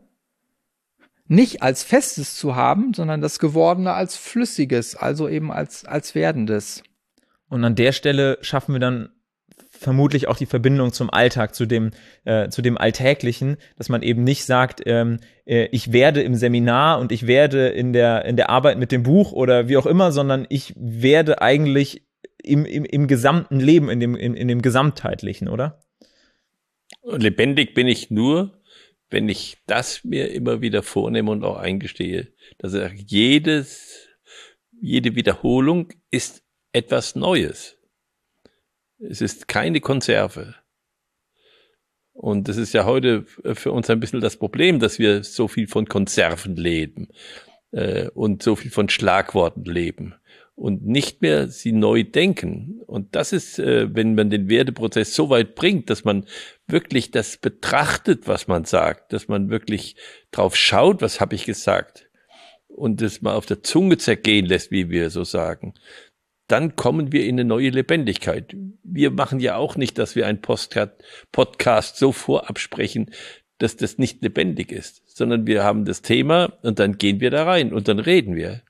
nicht 1.29 1.61
als 1.61 1.81
Festes 1.81 2.35
zu 2.35 2.57
haben, 2.57 2.93
sondern 2.93 3.21
das 3.21 3.39
Gewordene 3.39 3.93
als 3.93 4.17
Flüssiges, 4.17 4.97
also 4.97 5.29
eben 5.29 5.49
als, 5.49 5.85
als 5.85 6.13
Werdendes. 6.13 6.83
Und 7.47 7.63
an 7.63 7.75
der 7.75 7.93
Stelle 7.93 8.37
schaffen 8.41 8.75
wir 8.75 8.81
dann 8.81 9.11
vermutlich 9.69 10.27
auch 10.27 10.35
die 10.35 10.45
Verbindung 10.45 10.91
zum 10.91 11.09
Alltag, 11.09 11.55
zu 11.55 11.65
dem, 11.65 11.91
äh, 12.25 12.49
zu 12.49 12.61
dem 12.61 12.77
Alltäglichen, 12.77 13.55
dass 13.77 13.87
man 13.87 14.01
eben 14.01 14.25
nicht 14.25 14.43
sagt, 14.43 14.81
ähm, 14.85 15.21
äh, 15.45 15.69
ich 15.71 15.93
werde 15.93 16.21
im 16.21 16.35
Seminar 16.35 16.99
und 16.99 17.13
ich 17.13 17.27
werde 17.27 17.69
in 17.69 17.93
der, 17.93 18.25
in 18.25 18.35
der 18.35 18.49
Arbeit 18.49 18.77
mit 18.77 18.91
dem 18.91 19.03
Buch 19.03 19.31
oder 19.31 19.69
wie 19.69 19.77
auch 19.77 19.85
immer, 19.85 20.11
sondern 20.11 20.45
ich 20.49 20.73
werde 20.75 21.41
eigentlich 21.41 22.06
im, 22.47 22.65
im, 22.65 22.85
im 22.85 23.07
gesamten 23.07 23.59
Leben, 23.59 23.89
in 23.89 23.99
dem, 23.99 24.15
in, 24.15 24.35
in 24.35 24.47
dem 24.47 24.61
Gesamtheitlichen, 24.61 25.47
oder? 25.47 25.81
Lebendig 27.03 27.73
bin 27.73 27.87
ich 27.87 28.11
nur, 28.11 28.61
wenn 29.09 29.29
ich 29.29 29.57
das 29.67 30.03
mir 30.03 30.31
immer 30.31 30.61
wieder 30.61 30.83
vornehme 30.83 31.31
und 31.31 31.43
auch 31.43 31.57
eingestehe, 31.57 32.33
dass 32.57 32.75
jedes, 33.05 34.07
jede 34.81 35.15
Wiederholung 35.15 35.93
ist 36.11 36.43
etwas 36.73 37.15
Neues. 37.15 37.77
Es 38.99 39.21
ist 39.21 39.47
keine 39.47 39.79
Konserve. 39.79 40.55
Und 42.13 42.47
das 42.47 42.57
ist 42.57 42.73
ja 42.73 42.85
heute 42.85 43.25
für 43.25 43.71
uns 43.71 43.89
ein 43.89 43.99
bisschen 43.99 44.21
das 44.21 44.37
Problem, 44.37 44.79
dass 44.79 44.97
wir 44.97 45.23
so 45.23 45.47
viel 45.47 45.67
von 45.67 45.85
Konserven 45.85 46.55
leben 46.55 47.09
äh, 47.71 48.09
und 48.09 48.41
so 48.41 48.55
viel 48.55 48.71
von 48.71 48.89
Schlagworten 48.89 49.65
leben 49.65 50.15
und 50.57 50.87
nicht 50.87 51.21
mehr 51.21 51.49
sie 51.49 51.71
neu 51.71 52.03
denken. 52.03 52.81
Und 52.87 53.15
das 53.15 53.31
ist, 53.31 53.59
äh, 53.59 53.93
wenn 53.93 54.15
man 54.15 54.31
den 54.31 54.49
Werteprozess 54.49 55.13
so 55.13 55.29
weit 55.29 55.53
bringt, 55.53 55.91
dass 55.91 56.03
man 56.03 56.25
wirklich 56.65 57.11
das 57.11 57.37
betrachtet, 57.37 58.27
was 58.27 58.47
man 58.47 58.65
sagt, 58.65 59.13
dass 59.13 59.27
man 59.27 59.51
wirklich 59.51 59.95
drauf 60.31 60.55
schaut, 60.55 61.03
was 61.03 61.21
habe 61.21 61.35
ich 61.35 61.45
gesagt 61.45 62.09
und 62.67 63.01
das 63.01 63.21
mal 63.21 63.35
auf 63.35 63.45
der 63.45 63.61
Zunge 63.61 63.99
zergehen 63.99 64.47
lässt, 64.47 64.71
wie 64.71 64.89
wir 64.89 65.11
so 65.11 65.23
sagen, 65.23 65.75
dann 66.47 66.75
kommen 66.75 67.11
wir 67.11 67.25
in 67.25 67.35
eine 67.35 67.45
neue 67.47 67.69
Lebendigkeit. 67.69 68.55
Wir 68.83 69.11
machen 69.11 69.39
ja 69.39 69.57
auch 69.57 69.75
nicht, 69.75 69.99
dass 69.99 70.15
wir 70.15 70.25
ein 70.25 70.41
Podcast 70.41 71.97
so 71.97 72.11
vorab 72.11 72.57
sprechen, 72.57 73.11
dass 73.59 73.75
das 73.75 73.99
nicht 73.99 74.23
lebendig 74.23 74.71
ist, 74.71 75.03
sondern 75.05 75.45
wir 75.45 75.63
haben 75.63 75.85
das 75.85 76.01
Thema 76.01 76.57
und 76.63 76.79
dann 76.79 76.97
gehen 76.97 77.19
wir 77.19 77.29
da 77.29 77.43
rein 77.43 77.73
und 77.73 77.87
dann 77.87 77.99
reden 77.99 78.35
wir. 78.35 78.63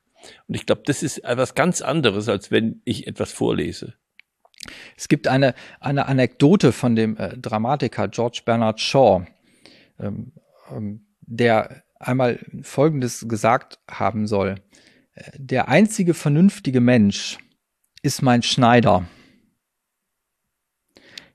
Und 0.47 0.55
ich 0.55 0.65
glaube, 0.65 0.83
das 0.85 1.03
ist 1.03 1.19
etwas 1.19 1.55
ganz 1.55 1.81
anderes, 1.81 2.29
als 2.29 2.51
wenn 2.51 2.81
ich 2.85 3.07
etwas 3.07 3.31
vorlese. 3.31 3.93
Es 4.95 5.07
gibt 5.07 5.27
eine, 5.27 5.53
eine 5.79 6.07
Anekdote 6.07 6.71
von 6.71 6.95
dem 6.95 7.17
äh, 7.17 7.37
Dramatiker 7.37 8.07
George 8.07 8.41
Bernard 8.45 8.79
Shaw, 8.79 9.25
ähm, 9.99 10.33
ähm, 10.71 11.05
der 11.21 11.83
einmal 11.99 12.39
Folgendes 12.61 13.27
gesagt 13.27 13.79
haben 13.89 14.27
soll. 14.27 14.55
Äh, 15.13 15.31
der 15.37 15.67
einzige 15.67 16.13
vernünftige 16.13 16.81
Mensch 16.81 17.37
ist 18.01 18.21
mein 18.21 18.43
Schneider. 18.43 19.05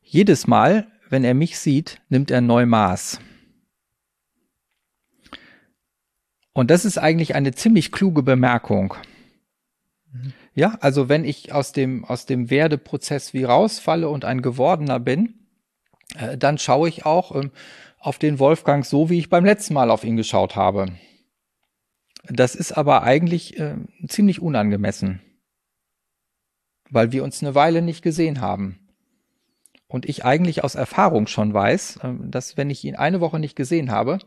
Jedes 0.02 0.46
Mal, 0.46 0.86
wenn 1.08 1.24
er 1.24 1.34
mich 1.34 1.58
sieht, 1.58 2.00
nimmt 2.08 2.30
er 2.30 2.40
neu 2.40 2.66
Maß. 2.66 3.18
Und 6.52 6.70
das 6.70 6.84
ist 6.84 6.98
eigentlich 6.98 7.34
eine 7.34 7.52
ziemlich 7.52 7.92
kluge 7.92 8.22
Bemerkung. 8.22 8.94
Mhm. 10.12 10.32
Ja, 10.54 10.76
also 10.80 11.08
wenn 11.08 11.24
ich 11.24 11.52
aus 11.52 11.72
dem, 11.72 12.04
aus 12.04 12.26
dem 12.26 12.50
Werdeprozess 12.50 13.32
wie 13.32 13.44
rausfalle 13.44 14.08
und 14.08 14.24
ein 14.24 14.42
Gewordener 14.42 15.00
bin, 15.00 15.34
äh, 16.16 16.36
dann 16.36 16.58
schaue 16.58 16.88
ich 16.88 17.06
auch 17.06 17.34
ähm, 17.34 17.50
auf 17.98 18.18
den 18.18 18.38
Wolfgang 18.38 18.84
so, 18.84 19.08
wie 19.08 19.18
ich 19.18 19.30
beim 19.30 19.44
letzten 19.44 19.74
Mal 19.74 19.90
auf 19.90 20.04
ihn 20.04 20.16
geschaut 20.16 20.56
habe. 20.56 20.92
Das 22.24 22.54
ist 22.54 22.72
aber 22.72 23.02
eigentlich 23.02 23.58
äh, 23.58 23.76
ziemlich 24.06 24.40
unangemessen, 24.40 25.20
weil 26.90 27.12
wir 27.12 27.24
uns 27.24 27.42
eine 27.42 27.54
Weile 27.54 27.82
nicht 27.82 28.02
gesehen 28.02 28.40
haben. 28.40 28.78
Und 29.88 30.08
ich 30.08 30.24
eigentlich 30.24 30.64
aus 30.64 30.74
Erfahrung 30.74 31.26
schon 31.26 31.52
weiß, 31.54 31.96
äh, 32.02 32.12
dass 32.20 32.56
wenn 32.56 32.70
ich 32.70 32.84
ihn 32.84 32.96
eine 32.96 33.20
Woche 33.20 33.38
nicht 33.38 33.56
gesehen 33.56 33.90
habe, 33.90 34.18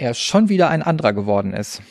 er 0.00 0.14
schon 0.14 0.48
wieder 0.48 0.70
ein 0.70 0.82
anderer 0.82 1.12
geworden 1.12 1.52
ist. 1.52 1.82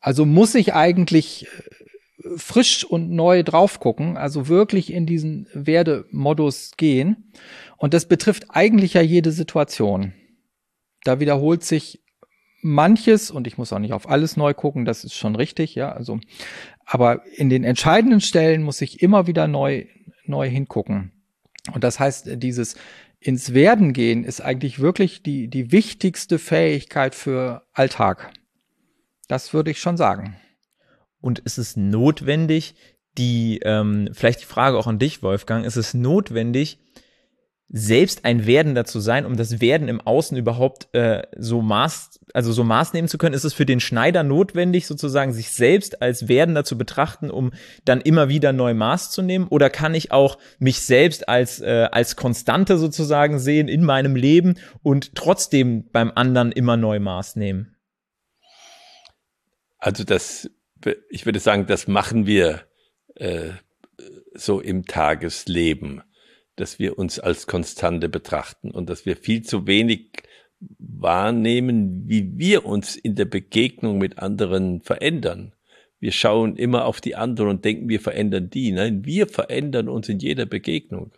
Also 0.00 0.26
muss 0.26 0.54
ich 0.54 0.74
eigentlich 0.74 1.46
äh, 1.46 2.28
frisch 2.36 2.84
und 2.84 3.10
neu 3.10 3.42
drauf 3.42 3.80
gucken, 3.80 4.16
also 4.16 4.48
wirklich 4.48 4.92
in 4.92 5.06
diesen 5.06 5.48
Werdemodus 5.52 6.72
gehen. 6.76 7.32
Und 7.76 7.94
das 7.94 8.06
betrifft 8.06 8.46
eigentlich 8.50 8.94
ja 8.94 9.00
jede 9.00 9.32
Situation. 9.32 10.12
Da 11.04 11.20
wiederholt 11.20 11.64
sich 11.64 12.02
manches 12.60 13.30
und 13.30 13.46
ich 13.46 13.56
muss 13.56 13.72
auch 13.72 13.78
nicht 13.78 13.92
auf 13.92 14.08
alles 14.08 14.36
neu 14.36 14.52
gucken, 14.52 14.84
das 14.84 15.04
ist 15.04 15.14
schon 15.14 15.36
richtig, 15.36 15.76
ja, 15.76 15.92
also, 15.92 16.18
aber 16.84 17.22
in 17.36 17.50
den 17.50 17.62
entscheidenden 17.62 18.20
Stellen 18.20 18.64
muss 18.64 18.80
ich 18.80 19.00
immer 19.00 19.28
wieder 19.28 19.46
neu, 19.46 19.86
neu 20.24 20.48
hingucken. 20.48 21.12
Und 21.72 21.84
das 21.84 22.00
heißt, 22.00 22.42
dieses 22.42 22.74
ins 23.20 23.52
Werden 23.52 23.92
gehen 23.92 24.24
ist 24.24 24.40
eigentlich 24.40 24.78
wirklich 24.78 25.22
die, 25.22 25.48
die 25.48 25.72
wichtigste 25.72 26.38
Fähigkeit 26.38 27.14
für 27.14 27.66
Alltag. 27.72 28.30
Das 29.26 29.52
würde 29.52 29.70
ich 29.70 29.80
schon 29.80 29.96
sagen. 29.96 30.36
Und 31.20 31.40
ist 31.40 31.58
es 31.58 31.76
notwendig, 31.76 32.74
die, 33.18 33.60
ähm, 33.64 34.08
vielleicht 34.12 34.42
die 34.42 34.46
Frage 34.46 34.78
auch 34.78 34.86
an 34.86 35.00
dich, 35.00 35.22
Wolfgang, 35.22 35.66
ist 35.66 35.76
es 35.76 35.94
notwendig, 35.94 36.78
selbst 37.70 38.24
ein 38.24 38.46
Werdender 38.46 38.86
zu 38.86 38.98
sein, 38.98 39.26
um 39.26 39.36
das 39.36 39.60
Werden 39.60 39.88
im 39.88 40.00
Außen 40.00 40.36
überhaupt 40.38 40.88
äh, 40.94 41.22
so 41.36 41.60
maß, 41.60 42.20
also 42.32 42.50
so 42.50 42.64
Maß 42.64 42.94
nehmen 42.94 43.08
zu 43.08 43.18
können, 43.18 43.34
ist 43.34 43.44
es 43.44 43.52
für 43.52 43.66
den 43.66 43.80
Schneider 43.80 44.22
notwendig, 44.22 44.86
sozusagen 44.86 45.32
sich 45.32 45.50
selbst 45.50 46.00
als 46.00 46.28
Werdender 46.28 46.64
zu 46.64 46.78
betrachten, 46.78 47.30
um 47.30 47.52
dann 47.84 48.00
immer 48.00 48.30
wieder 48.30 48.54
neu 48.54 48.72
Maß 48.72 49.10
zu 49.10 49.20
nehmen? 49.20 49.48
Oder 49.48 49.68
kann 49.68 49.94
ich 49.94 50.12
auch 50.12 50.38
mich 50.58 50.80
selbst 50.80 51.28
als, 51.28 51.60
äh, 51.60 51.88
als 51.92 52.16
Konstante 52.16 52.78
sozusagen 52.78 53.38
sehen 53.38 53.68
in 53.68 53.84
meinem 53.84 54.16
Leben 54.16 54.58
und 54.82 55.14
trotzdem 55.14 55.90
beim 55.90 56.10
anderen 56.14 56.52
immer 56.52 56.78
neu 56.78 57.00
Maß 57.00 57.36
nehmen? 57.36 57.76
Also 59.78 60.04
das, 60.04 60.50
ich 61.10 61.26
würde 61.26 61.38
sagen, 61.38 61.66
das 61.66 61.86
machen 61.86 62.26
wir 62.26 62.62
äh, 63.16 63.50
so 64.34 64.60
im 64.60 64.86
Tagesleben 64.86 66.02
dass 66.60 66.78
wir 66.78 66.98
uns 66.98 67.18
als 67.18 67.46
Konstante 67.46 68.08
betrachten 68.08 68.70
und 68.70 68.88
dass 68.90 69.06
wir 69.06 69.16
viel 69.16 69.42
zu 69.42 69.66
wenig 69.66 70.22
wahrnehmen, 70.78 72.08
wie 72.08 72.36
wir 72.36 72.64
uns 72.64 72.96
in 72.96 73.14
der 73.14 73.26
Begegnung 73.26 73.98
mit 73.98 74.18
anderen 74.18 74.80
verändern. 74.82 75.54
Wir 76.00 76.12
schauen 76.12 76.56
immer 76.56 76.84
auf 76.84 77.00
die 77.00 77.16
anderen 77.16 77.50
und 77.50 77.64
denken, 77.64 77.88
wir 77.88 78.00
verändern 78.00 78.50
die. 78.50 78.72
Nein, 78.72 79.04
wir 79.04 79.26
verändern 79.26 79.88
uns 79.88 80.08
in 80.08 80.18
jeder 80.18 80.46
Begegnung. 80.46 81.12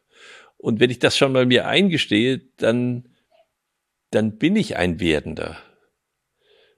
Und 0.56 0.80
wenn 0.80 0.90
ich 0.90 0.98
das 0.98 1.16
schon 1.16 1.32
mal 1.32 1.46
mir 1.46 1.66
eingestehe, 1.66 2.42
dann, 2.56 3.08
dann 4.10 4.36
bin 4.36 4.56
ich 4.56 4.76
ein 4.76 5.00
Werdender. 5.00 5.58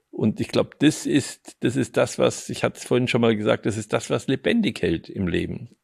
Und 0.09 0.39
ich 0.39 0.49
glaube, 0.49 0.71
das 0.79 1.05
ist, 1.05 1.57
das 1.61 1.75
ist 1.75 1.97
das, 1.97 2.19
was, 2.19 2.49
ich 2.49 2.63
hatte 2.63 2.77
es 2.77 2.85
vorhin 2.85 3.07
schon 3.07 3.21
mal 3.21 3.35
gesagt, 3.35 3.65
das 3.65 3.77
ist 3.77 3.93
das, 3.93 4.09
was 4.09 4.27
lebendig 4.27 4.81
hält 4.81 5.09
im 5.09 5.27
Leben. 5.27 5.75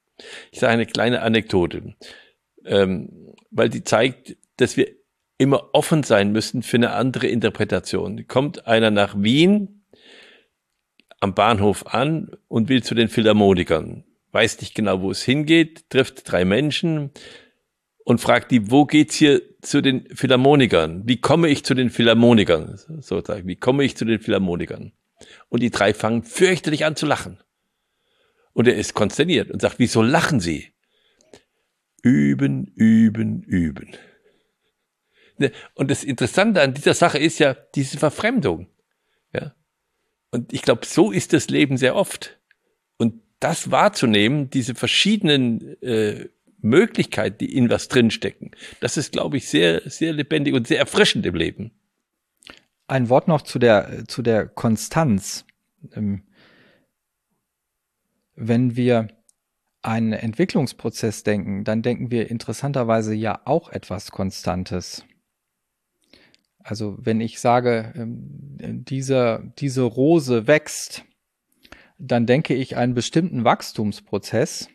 Ich 0.51 0.59
sage 0.59 0.73
eine 0.73 0.85
kleine 0.85 1.21
Anekdote 1.21 1.95
ähm, 2.65 3.33
weil 3.51 3.69
die 3.69 3.83
zeigt, 3.83 4.37
dass 4.57 4.77
wir 4.77 4.87
immer 5.37 5.69
offen 5.73 6.03
sein 6.03 6.31
müssen 6.31 6.63
für 6.63 6.77
eine 6.77 6.91
andere 6.91 7.27
Interpretation. 7.27 8.27
Kommt 8.27 8.67
einer 8.67 8.91
nach 8.91 9.15
Wien 9.17 9.85
am 11.19 11.33
Bahnhof 11.33 11.87
an 11.87 12.31
und 12.47 12.69
will 12.69 12.83
zu 12.83 12.95
den 12.95 13.07
Philharmonikern, 13.07 14.03
weiß 14.31 14.61
nicht 14.61 14.75
genau, 14.75 15.01
wo 15.01 15.11
es 15.11 15.23
hingeht, 15.23 15.89
trifft 15.89 16.29
drei 16.31 16.45
Menschen 16.45 17.11
und 18.03 18.19
fragt 18.19 18.51
die, 18.51 18.71
wo 18.71 18.85
geht's 18.85 19.15
hier 19.15 19.41
zu 19.61 19.81
den 19.81 20.07
Philharmonikern? 20.15 21.03
Wie 21.05 21.19
komme 21.19 21.49
ich 21.49 21.63
zu 21.65 21.73
den 21.73 21.89
Philharmonikern? 21.89 22.77
Sozusagen, 23.01 23.47
wie 23.47 23.55
komme 23.55 23.83
ich 23.83 23.97
zu 23.97 24.05
den 24.05 24.19
Philharmonikern? 24.19 24.93
Und 25.49 25.61
die 25.61 25.69
drei 25.69 25.93
fangen 25.93 26.23
fürchterlich 26.23 26.85
an 26.85 26.95
zu 26.95 27.05
lachen. 27.05 27.39
Und 28.53 28.67
er 28.67 28.75
ist 28.75 28.93
konsterniert 28.93 29.51
und 29.51 29.61
sagt, 29.61 29.79
wieso 29.79 30.01
lachen 30.01 30.39
Sie? 30.39 30.73
Üben, 32.03 32.65
üben, 32.75 33.43
üben. 33.43 33.95
Ne, 35.37 35.51
und 35.73 35.89
das 35.89 36.03
Interessante 36.03 36.61
an 36.61 36.73
dieser 36.73 36.93
Sache 36.93 37.17
ist 37.17 37.39
ja 37.39 37.53
diese 37.53 37.97
Verfremdung. 37.97 38.67
Ja. 39.33 39.55
Und 40.31 40.53
ich 40.53 40.61
glaube, 40.61 40.85
so 40.85 41.11
ist 41.11 41.33
das 41.33 41.49
Leben 41.49 41.77
sehr 41.77 41.95
oft. 41.95 42.39
Und 42.97 43.21
das 43.39 43.71
wahrzunehmen, 43.71 44.49
diese 44.49 44.75
verschiedenen 44.75 45.81
äh, 45.81 46.27
Möglichkeiten, 46.61 47.37
die 47.37 47.55
in 47.55 47.69
was 47.69 47.87
drinstecken, 47.87 48.51
das 48.81 48.97
ist, 48.97 49.13
glaube 49.13 49.37
ich, 49.37 49.47
sehr, 49.47 49.89
sehr 49.89 50.11
lebendig 50.11 50.53
und 50.53 50.67
sehr 50.67 50.79
erfrischend 50.79 51.25
im 51.25 51.35
Leben. 51.35 51.71
Ein 52.87 53.07
Wort 53.07 53.27
noch 53.27 53.43
zu 53.43 53.59
der, 53.59 54.03
zu 54.07 54.21
der 54.21 54.47
Konstanz. 54.47 55.45
Ähm, 55.93 56.23
wenn 58.35 58.75
wir 58.75 59.07
einen 59.81 60.13
Entwicklungsprozess 60.13 61.23
denken, 61.23 61.63
dann 61.63 61.81
denken 61.81 62.11
wir 62.11 62.29
interessanterweise 62.29 63.13
ja 63.13 63.41
auch 63.45 63.69
etwas 63.69 64.11
Konstantes. 64.11 65.05
Also 66.59 66.97
wenn 66.99 67.21
ich 67.21 67.39
sage, 67.39 67.93
ähm, 67.95 68.85
diese, 68.85 69.51
diese 69.57 69.83
Rose 69.83 70.47
wächst, 70.47 71.05
dann 71.97 72.25
denke 72.25 72.53
ich 72.53 72.77
einen 72.77 72.93
bestimmten 72.93 73.43
Wachstumsprozess, 73.43 74.69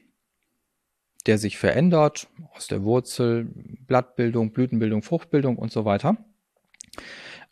der 1.26 1.38
sich 1.38 1.56
verändert 1.56 2.28
aus 2.54 2.66
der 2.66 2.82
Wurzel, 2.82 3.48
Blattbildung, 3.86 4.52
Blütenbildung, 4.52 5.02
Fruchtbildung 5.02 5.56
und 5.56 5.72
so 5.72 5.84
weiter. 5.84 6.16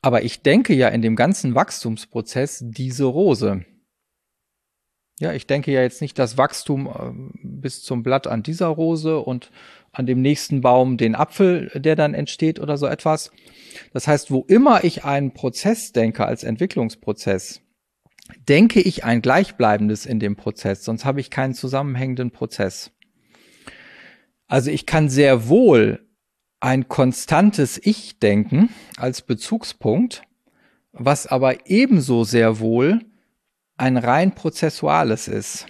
Aber 0.02 0.24
ich 0.24 0.42
denke 0.42 0.74
ja 0.74 0.88
in 0.88 1.00
dem 1.00 1.16
ganzen 1.16 1.54
Wachstumsprozess 1.54 2.64
diese 2.66 3.04
Rose. 3.04 3.64
Ja, 5.20 5.32
ich 5.32 5.46
denke 5.46 5.70
ja 5.72 5.82
jetzt 5.82 6.00
nicht 6.00 6.18
das 6.18 6.36
Wachstum 6.36 6.86
äh, 6.86 7.46
bis 7.46 7.82
zum 7.82 8.02
Blatt 8.02 8.26
an 8.26 8.42
dieser 8.42 8.66
Rose 8.66 9.18
und 9.18 9.50
an 9.92 10.06
dem 10.06 10.22
nächsten 10.22 10.62
Baum 10.62 10.96
den 10.96 11.14
Apfel, 11.14 11.70
der 11.74 11.96
dann 11.96 12.14
entsteht 12.14 12.58
oder 12.58 12.76
so 12.76 12.86
etwas. 12.86 13.30
Das 13.92 14.08
heißt, 14.08 14.30
wo 14.30 14.44
immer 14.48 14.84
ich 14.84 15.04
einen 15.04 15.34
Prozess 15.34 15.92
denke 15.92 16.24
als 16.24 16.44
Entwicklungsprozess, 16.44 17.60
denke 18.48 18.80
ich 18.80 19.04
ein 19.04 19.20
gleichbleibendes 19.20 20.06
in 20.06 20.18
dem 20.18 20.36
Prozess, 20.36 20.84
sonst 20.84 21.04
habe 21.04 21.20
ich 21.20 21.30
keinen 21.30 21.54
zusammenhängenden 21.54 22.30
Prozess. 22.30 22.90
Also 24.46 24.70
ich 24.70 24.86
kann 24.86 25.08
sehr 25.08 25.48
wohl 25.48 26.06
ein 26.60 26.88
konstantes 26.88 27.80
Ich 27.82 28.18
denken 28.18 28.70
als 28.96 29.22
Bezugspunkt, 29.22 30.22
was 30.92 31.26
aber 31.26 31.66
ebenso 31.68 32.24
sehr 32.24 32.60
wohl 32.60 33.00
ein 33.76 33.96
rein 33.96 34.34
prozessuales 34.34 35.28
ist. 35.28 35.66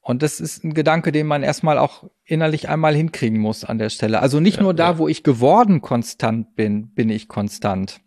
Und 0.00 0.22
das 0.22 0.38
ist 0.38 0.64
ein 0.64 0.74
Gedanke, 0.74 1.12
den 1.12 1.26
man 1.26 1.42
erstmal 1.42 1.78
auch 1.78 2.04
innerlich 2.24 2.68
einmal 2.68 2.94
hinkriegen 2.94 3.38
muss 3.38 3.64
an 3.64 3.78
der 3.78 3.88
Stelle. 3.88 4.20
Also 4.20 4.38
nicht 4.38 4.58
ja, 4.58 4.62
nur 4.62 4.74
da, 4.74 4.92
ja. 4.92 4.98
wo 4.98 5.08
ich 5.08 5.22
geworden 5.22 5.80
konstant 5.80 6.56
bin, 6.56 6.92
bin 6.92 7.08
ich 7.08 7.26
konstant, 7.26 8.02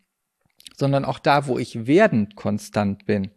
sondern 0.75 1.05
auch 1.05 1.17
da, 1.17 1.47
wo 1.47 1.57
ich 1.57 1.87
werdend 1.87 2.35
konstant 2.35 3.07
bin, 3.07 3.31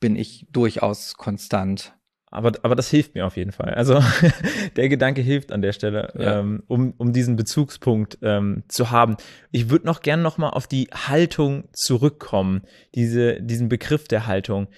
bin 0.00 0.16
ich 0.16 0.48
durchaus 0.50 1.14
konstant. 1.14 1.94
Aber, 2.32 2.52
aber 2.62 2.74
das 2.74 2.88
hilft 2.88 3.14
mir 3.14 3.26
auf 3.26 3.36
jeden 3.36 3.52
Fall. 3.52 3.74
Also 3.74 4.02
der 4.76 4.88
Gedanke 4.88 5.20
hilft 5.20 5.52
an 5.52 5.60
der 5.60 5.72
Stelle, 5.72 6.12
ja. 6.18 6.40
ähm, 6.40 6.62
um, 6.66 6.94
um 6.96 7.12
diesen 7.12 7.36
Bezugspunkt 7.36 8.18
ähm, 8.22 8.64
zu 8.68 8.90
haben. 8.90 9.18
Ich 9.50 9.68
würde 9.68 9.84
noch 9.84 10.00
gern 10.00 10.22
noch 10.22 10.38
mal 10.38 10.48
auf 10.48 10.66
die 10.66 10.88
Haltung 10.92 11.64
zurückkommen, 11.74 12.62
diese, 12.94 13.40
diesen 13.42 13.68
Begriff 13.68 14.08
der 14.08 14.26
Haltung. 14.26 14.68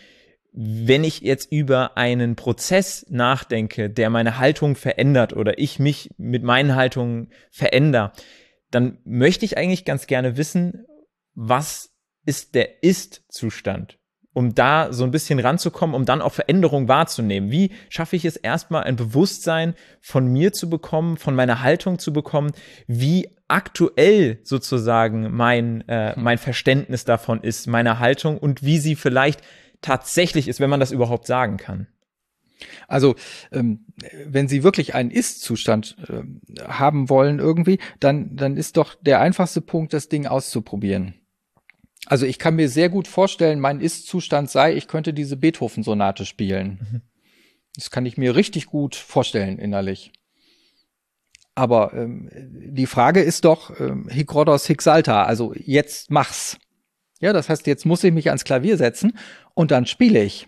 Wenn 0.52 1.04
ich 1.04 1.20
jetzt 1.20 1.52
über 1.52 1.96
einen 1.96 2.34
Prozess 2.34 3.06
nachdenke, 3.08 3.88
der 3.88 4.10
meine 4.10 4.38
Haltung 4.38 4.74
verändert 4.74 5.32
oder 5.32 5.56
ich 5.58 5.78
mich 5.78 6.10
mit 6.16 6.42
meinen 6.42 6.74
Haltungen 6.74 7.30
verändere, 7.52 8.12
dann 8.72 8.98
möchte 9.04 9.44
ich 9.44 9.56
eigentlich 9.56 9.84
ganz 9.84 10.08
gerne 10.08 10.36
wissen, 10.36 10.86
was 11.34 11.94
ist 12.26 12.56
der 12.56 12.82
Ist-Zustand? 12.82 13.98
Um 14.34 14.54
da 14.54 14.92
so 14.92 15.04
ein 15.04 15.10
bisschen 15.10 15.38
ranzukommen, 15.38 15.96
um 15.96 16.04
dann 16.04 16.20
auch 16.20 16.32
Veränderungen 16.32 16.88
wahrzunehmen. 16.88 17.50
Wie 17.50 17.70
schaffe 17.88 18.16
ich 18.16 18.26
es 18.26 18.36
erstmal 18.36 18.82
ein 18.82 18.96
Bewusstsein 18.96 19.74
von 20.00 20.26
mir 20.26 20.52
zu 20.52 20.68
bekommen, 20.68 21.16
von 21.16 21.34
meiner 21.34 21.62
Haltung 21.62 21.98
zu 21.98 22.12
bekommen, 22.12 22.52
wie 22.86 23.30
aktuell 23.48 24.40
sozusagen 24.42 25.34
mein, 25.34 25.88
äh, 25.88 26.14
hm. 26.14 26.22
mein 26.22 26.38
Verständnis 26.38 27.04
davon 27.04 27.40
ist, 27.42 27.66
meiner 27.66 28.00
Haltung 28.00 28.36
und 28.36 28.62
wie 28.62 28.78
sie 28.78 28.96
vielleicht 28.96 29.40
tatsächlich 29.80 30.48
ist, 30.48 30.60
wenn 30.60 30.70
man 30.70 30.80
das 30.80 30.92
überhaupt 30.92 31.26
sagen 31.26 31.56
kann. 31.56 31.86
Also, 32.88 33.14
ähm, 33.52 33.86
wenn 34.26 34.48
Sie 34.48 34.62
wirklich 34.62 34.94
einen 34.94 35.10
Ist-Zustand 35.10 35.96
äh, 36.08 36.62
haben 36.62 37.10
wollen 37.10 37.38
irgendwie, 37.38 37.78
dann, 38.00 38.36
dann 38.36 38.56
ist 38.56 38.76
doch 38.76 38.94
der 38.94 39.20
einfachste 39.20 39.60
Punkt, 39.60 39.92
das 39.92 40.08
Ding 40.08 40.26
auszuprobieren. 40.26 41.14
Also 42.06 42.26
ich 42.26 42.38
kann 42.38 42.56
mir 42.56 42.68
sehr 42.68 42.88
gut 42.88 43.08
vorstellen, 43.08 43.60
mein 43.60 43.80
Ist-Zustand 43.80 44.50
sei, 44.50 44.74
ich 44.74 44.88
könnte 44.88 45.14
diese 45.14 45.36
Beethoven-Sonate 45.36 46.26
spielen. 46.26 46.78
Mhm. 46.80 47.00
Das 47.74 47.90
kann 47.90 48.06
ich 48.06 48.18
mir 48.18 48.36
richtig 48.36 48.66
gut 48.66 48.94
vorstellen 48.94 49.58
innerlich. 49.58 50.12
Aber 51.54 51.92
ähm, 51.94 52.30
die 52.32 52.86
Frage 52.86 53.20
ist 53.20 53.44
doch, 53.44 53.78
ähm, 53.78 54.08
Hic 54.08 54.34
Rhodos, 54.34 54.66
Hic 54.66 54.82
Salta, 54.82 55.24
also 55.24 55.54
jetzt 55.56 56.10
mach's. 56.10 56.58
Ja, 57.20 57.32
das 57.32 57.48
heißt, 57.48 57.66
jetzt 57.66 57.86
muss 57.86 58.04
ich 58.04 58.12
mich 58.12 58.28
ans 58.28 58.44
Klavier 58.44 58.76
setzen 58.76 59.16
und 59.54 59.70
dann 59.70 59.86
spiele 59.86 60.22
ich. 60.22 60.46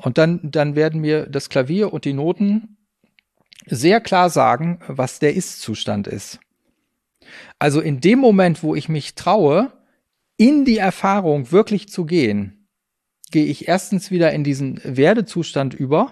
Und 0.00 0.16
dann, 0.16 0.40
dann 0.42 0.76
werden 0.76 1.00
mir 1.00 1.26
das 1.26 1.48
Klavier 1.48 1.92
und 1.92 2.04
die 2.04 2.12
Noten 2.12 2.76
sehr 3.66 4.00
klar 4.00 4.30
sagen, 4.30 4.78
was 4.86 5.18
der 5.18 5.34
Ist-Zustand 5.34 6.06
ist. 6.06 6.38
Also 7.58 7.80
in 7.80 8.00
dem 8.00 8.18
Moment, 8.18 8.62
wo 8.62 8.74
ich 8.74 8.88
mich 8.88 9.14
traue, 9.14 9.72
in 10.38 10.64
die 10.64 10.78
Erfahrung 10.78 11.52
wirklich 11.52 11.88
zu 11.88 12.06
gehen, 12.06 12.68
gehe 13.30 13.44
ich 13.44 13.68
erstens 13.68 14.10
wieder 14.10 14.32
in 14.32 14.44
diesen 14.44 14.80
Werdezustand 14.82 15.74
über 15.74 16.10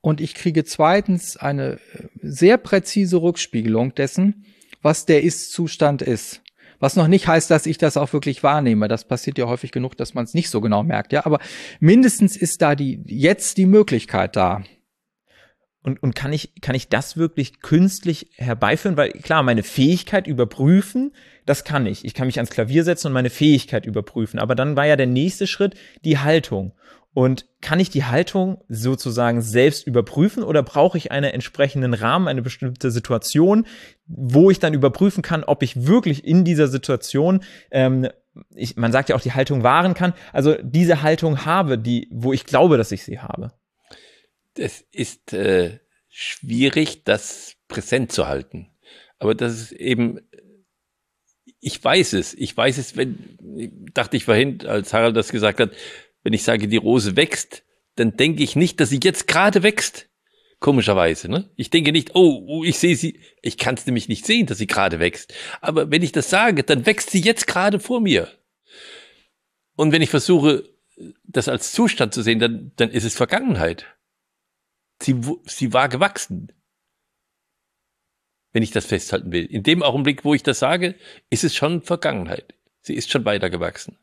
und 0.00 0.20
ich 0.20 0.34
kriege 0.34 0.64
zweitens 0.64 1.36
eine 1.36 1.72
äh, 1.72 1.78
sehr 2.22 2.58
präzise 2.58 3.20
Rückspiegelung 3.20 3.94
dessen, 3.94 4.44
was 4.82 5.06
der 5.06 5.24
Ist-Zustand 5.24 6.02
ist. 6.02 6.42
Was 6.80 6.96
noch 6.96 7.06
nicht 7.06 7.28
heißt, 7.28 7.50
dass 7.50 7.66
ich 7.66 7.78
das 7.78 7.96
auch 7.96 8.12
wirklich 8.12 8.42
wahrnehme. 8.42 8.88
Das 8.88 9.06
passiert 9.06 9.38
ja 9.38 9.46
häufig 9.46 9.70
genug, 9.70 9.96
dass 9.96 10.14
man 10.14 10.24
es 10.24 10.34
nicht 10.34 10.50
so 10.50 10.60
genau 10.60 10.82
merkt. 10.82 11.12
Ja, 11.12 11.24
aber 11.24 11.38
mindestens 11.78 12.36
ist 12.36 12.60
da 12.60 12.74
die 12.74 13.00
jetzt 13.06 13.56
die 13.56 13.66
Möglichkeit 13.66 14.34
da. 14.34 14.64
Und, 15.82 16.02
und 16.02 16.14
kann 16.14 16.32
ich, 16.32 16.52
kann 16.60 16.76
ich 16.76 16.88
das 16.88 17.16
wirklich 17.16 17.60
künstlich 17.60 18.30
herbeiführen? 18.36 18.96
Weil 18.96 19.10
klar, 19.10 19.42
meine 19.42 19.64
Fähigkeit 19.64 20.28
überprüfen, 20.28 21.12
das 21.44 21.64
kann 21.64 21.86
ich. 21.86 22.04
Ich 22.04 22.14
kann 22.14 22.26
mich 22.26 22.38
ans 22.38 22.50
Klavier 22.50 22.84
setzen 22.84 23.08
und 23.08 23.12
meine 23.12 23.30
Fähigkeit 23.30 23.84
überprüfen. 23.84 24.38
Aber 24.38 24.54
dann 24.54 24.76
war 24.76 24.86
ja 24.86 24.96
der 24.96 25.08
nächste 25.08 25.46
Schritt 25.46 25.74
die 26.04 26.18
Haltung. 26.18 26.72
Und 27.14 27.46
kann 27.60 27.78
ich 27.78 27.90
die 27.90 28.04
Haltung 28.04 28.62
sozusagen 28.68 29.42
selbst 29.42 29.86
überprüfen 29.86 30.42
oder 30.42 30.62
brauche 30.62 30.96
ich 30.96 31.10
einen 31.12 31.30
entsprechenden 31.30 31.92
Rahmen, 31.92 32.26
eine 32.26 32.40
bestimmte 32.40 32.90
Situation, 32.90 33.66
wo 34.06 34.50
ich 34.50 34.60
dann 34.60 34.72
überprüfen 34.72 35.22
kann, 35.22 35.44
ob 35.44 35.62
ich 35.62 35.86
wirklich 35.86 36.24
in 36.24 36.44
dieser 36.44 36.68
Situation, 36.68 37.42
ähm, 37.70 38.08
ich, 38.54 38.76
man 38.76 38.92
sagt 38.92 39.10
ja 39.10 39.16
auch, 39.16 39.20
die 39.20 39.32
Haltung 39.32 39.62
wahren 39.62 39.92
kann, 39.92 40.14
also 40.32 40.56
diese 40.62 41.02
Haltung 41.02 41.44
habe, 41.44 41.76
die, 41.76 42.08
wo 42.10 42.32
ich 42.32 42.46
glaube, 42.46 42.78
dass 42.78 42.92
ich 42.92 43.02
sie 43.02 43.18
habe. 43.18 43.52
Es 44.56 44.84
ist 44.92 45.32
äh, 45.32 45.78
schwierig, 46.08 47.04
das 47.04 47.56
präsent 47.68 48.12
zu 48.12 48.26
halten. 48.28 48.70
Aber 49.18 49.34
das 49.34 49.54
ist 49.54 49.72
eben 49.72 50.20
ich 51.62 51.82
weiß 51.82 52.14
es. 52.14 52.34
Ich 52.34 52.56
weiß 52.56 52.76
es, 52.76 52.96
wenn, 52.96 53.38
dachte 53.94 54.16
ich 54.16 54.24
vorhin, 54.24 54.66
als 54.66 54.92
Harald 54.92 55.16
das 55.16 55.30
gesagt 55.30 55.60
hat, 55.60 55.70
wenn 56.24 56.32
ich 56.32 56.42
sage, 56.42 56.68
die 56.68 56.76
Rose 56.76 57.16
wächst, 57.16 57.64
dann 57.94 58.16
denke 58.16 58.42
ich 58.42 58.56
nicht, 58.56 58.80
dass 58.80 58.90
sie 58.90 59.00
jetzt 59.02 59.28
gerade 59.28 59.62
wächst. 59.62 60.08
Komischerweise, 60.58 61.28
ne? 61.28 61.50
Ich 61.56 61.70
denke 61.70 61.92
nicht, 61.92 62.14
oh, 62.14 62.44
oh 62.46 62.64
ich 62.64 62.78
sehe 62.78 62.96
sie, 62.96 63.20
ich 63.42 63.58
kann 63.58 63.74
es 63.74 63.86
nämlich 63.86 64.08
nicht 64.08 64.26
sehen, 64.26 64.46
dass 64.46 64.58
sie 64.58 64.66
gerade 64.66 65.00
wächst. 65.00 65.34
Aber 65.60 65.90
wenn 65.90 66.02
ich 66.02 66.12
das 66.12 66.30
sage, 66.30 66.62
dann 66.62 66.86
wächst 66.86 67.10
sie 67.10 67.20
jetzt 67.20 67.46
gerade 67.46 67.80
vor 67.80 68.00
mir. 68.00 68.28
Und 69.76 69.92
wenn 69.92 70.02
ich 70.02 70.10
versuche, 70.10 70.68
das 71.24 71.48
als 71.48 71.72
Zustand 71.72 72.14
zu 72.14 72.22
sehen, 72.22 72.38
dann, 72.38 72.72
dann 72.76 72.90
ist 72.90 73.04
es 73.04 73.14
Vergangenheit. 73.14 73.86
Sie, 75.02 75.20
sie 75.46 75.72
war 75.72 75.88
gewachsen 75.88 76.52
wenn 78.52 78.62
ich 78.62 78.70
das 78.70 78.86
festhalten 78.86 79.32
will. 79.32 79.46
In 79.46 79.62
dem 79.62 79.82
Augenblick, 79.82 80.24
wo 80.24 80.34
ich 80.34 80.42
das 80.42 80.58
sage, 80.58 80.94
ist 81.30 81.44
es 81.44 81.54
schon 81.54 81.82
Vergangenheit. 81.82 82.54
Sie 82.80 82.94
ist 82.94 83.10
schon 83.10 83.24
weitergewachsen. 83.24 83.96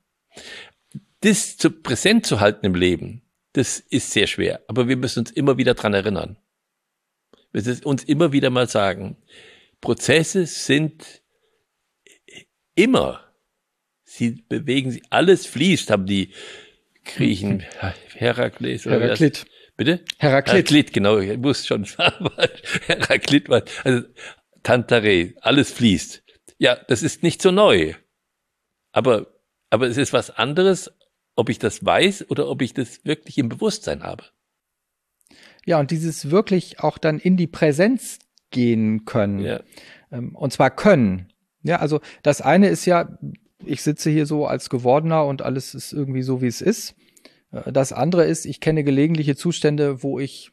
Das 1.21 1.57
zu 1.57 1.71
präsent 1.71 2.25
zu 2.25 2.39
halten 2.39 2.65
im 2.65 2.75
Leben, 2.75 3.21
das 3.53 3.79
ist 3.79 4.11
sehr 4.11 4.27
schwer. 4.27 4.61
Aber 4.67 4.87
wir 4.87 4.97
müssen 4.97 5.19
uns 5.19 5.31
immer 5.31 5.57
wieder 5.57 5.75
dran 5.75 5.93
erinnern. 5.93 6.37
Wir 7.51 7.63
müssen 7.63 7.83
uns 7.83 8.03
immer 8.03 8.31
wieder 8.31 8.49
mal 8.49 8.67
sagen, 8.67 9.17
Prozesse 9.81 10.45
sind 10.45 11.21
immer, 12.75 13.23
sie 14.03 14.43
bewegen 14.47 14.91
sich, 14.91 15.03
alles 15.09 15.45
fließt, 15.45 15.89
haben 15.89 16.05
die 16.05 16.33
Griechen, 17.05 17.59
Herakles 18.13 18.85
oder 18.87 19.01
Heraklit. 19.01 19.45
Bitte? 19.79 20.03
Heraklit. 20.17 20.53
Heraklit, 20.53 20.91
genau. 20.91 21.19
Ich 21.19 21.37
muss 21.37 21.65
schon 21.65 21.85
Heraklit 22.85 23.47
war, 23.47 23.63
also 23.85 24.01
Tantare, 24.61 25.33
alles 25.39 25.71
fließt. 25.71 26.21
Ja, 26.57 26.75
das 26.75 27.01
ist 27.01 27.23
nicht 27.23 27.41
so 27.41 27.51
neu. 27.51 27.93
Aber, 28.91 29.27
aber 29.69 29.87
es 29.87 29.95
ist 29.95 30.11
was 30.11 30.31
anderes, 30.31 30.91
ob 31.37 31.47
ich 31.47 31.59
das 31.59 31.85
weiß 31.85 32.29
oder 32.29 32.49
ob 32.49 32.61
ich 32.61 32.73
das 32.73 33.05
wirklich 33.05 33.37
im 33.37 33.47
Bewusstsein 33.47 34.03
habe. 34.03 34.25
Ja, 35.65 35.79
und 35.79 35.91
dieses 35.91 36.29
wirklich 36.29 36.81
auch 36.81 36.97
dann 36.97 37.17
in 37.17 37.37
die 37.37 37.47
Präsenz 37.47 38.19
gehen 38.51 39.05
können. 39.05 39.39
Ja. 39.39 39.61
Ähm, 40.11 40.35
und 40.35 40.51
zwar 40.51 40.71
können. 40.71 41.31
Ja, 41.63 41.77
also 41.77 42.01
das 42.21 42.41
eine 42.41 42.67
ist 42.67 42.83
ja, 42.83 43.17
ich 43.63 43.81
sitze 43.81 44.09
hier 44.09 44.25
so 44.25 44.45
als 44.45 44.69
Gewordener 44.69 45.25
und 45.25 45.41
alles 45.41 45.73
ist 45.73 45.93
irgendwie 45.93 46.23
so, 46.23 46.41
wie 46.41 46.47
es 46.47 46.59
ist. 46.59 46.95
Äh, 47.51 47.71
das 47.71 47.93
andere 47.93 48.25
ist, 48.25 48.45
ich 48.45 48.59
kenne 48.59 48.83
gelegentliche 48.83 49.35
Zustände, 49.35 50.03
wo 50.03 50.19
ich 50.19 50.51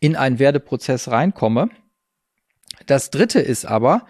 in 0.00 0.16
einen 0.16 0.38
Werdeprozess 0.38 1.08
reinkomme 1.08 1.70
das 2.86 3.10
dritte 3.10 3.40
ist 3.40 3.64
aber, 3.64 4.06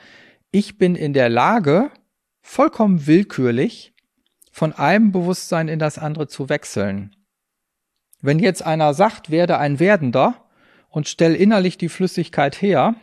ich 0.50 0.78
bin 0.78 0.94
in 0.94 1.12
der 1.12 1.28
Lage, 1.28 1.90
vollkommen 2.40 3.06
willkürlich 3.06 3.94
von 4.50 4.72
einem 4.72 5.12
Bewusstsein 5.12 5.68
in 5.68 5.78
das 5.78 5.98
andere 5.98 6.28
zu 6.28 6.48
wechseln. 6.48 7.16
Wenn 8.20 8.38
jetzt 8.38 8.62
einer 8.62 8.94
sagt, 8.94 9.30
werde 9.30 9.58
ein 9.58 9.80
Werdender 9.80 10.48
und 10.88 11.08
stell 11.08 11.34
innerlich 11.34 11.78
die 11.78 11.88
Flüssigkeit 11.88 12.60
her, 12.60 12.94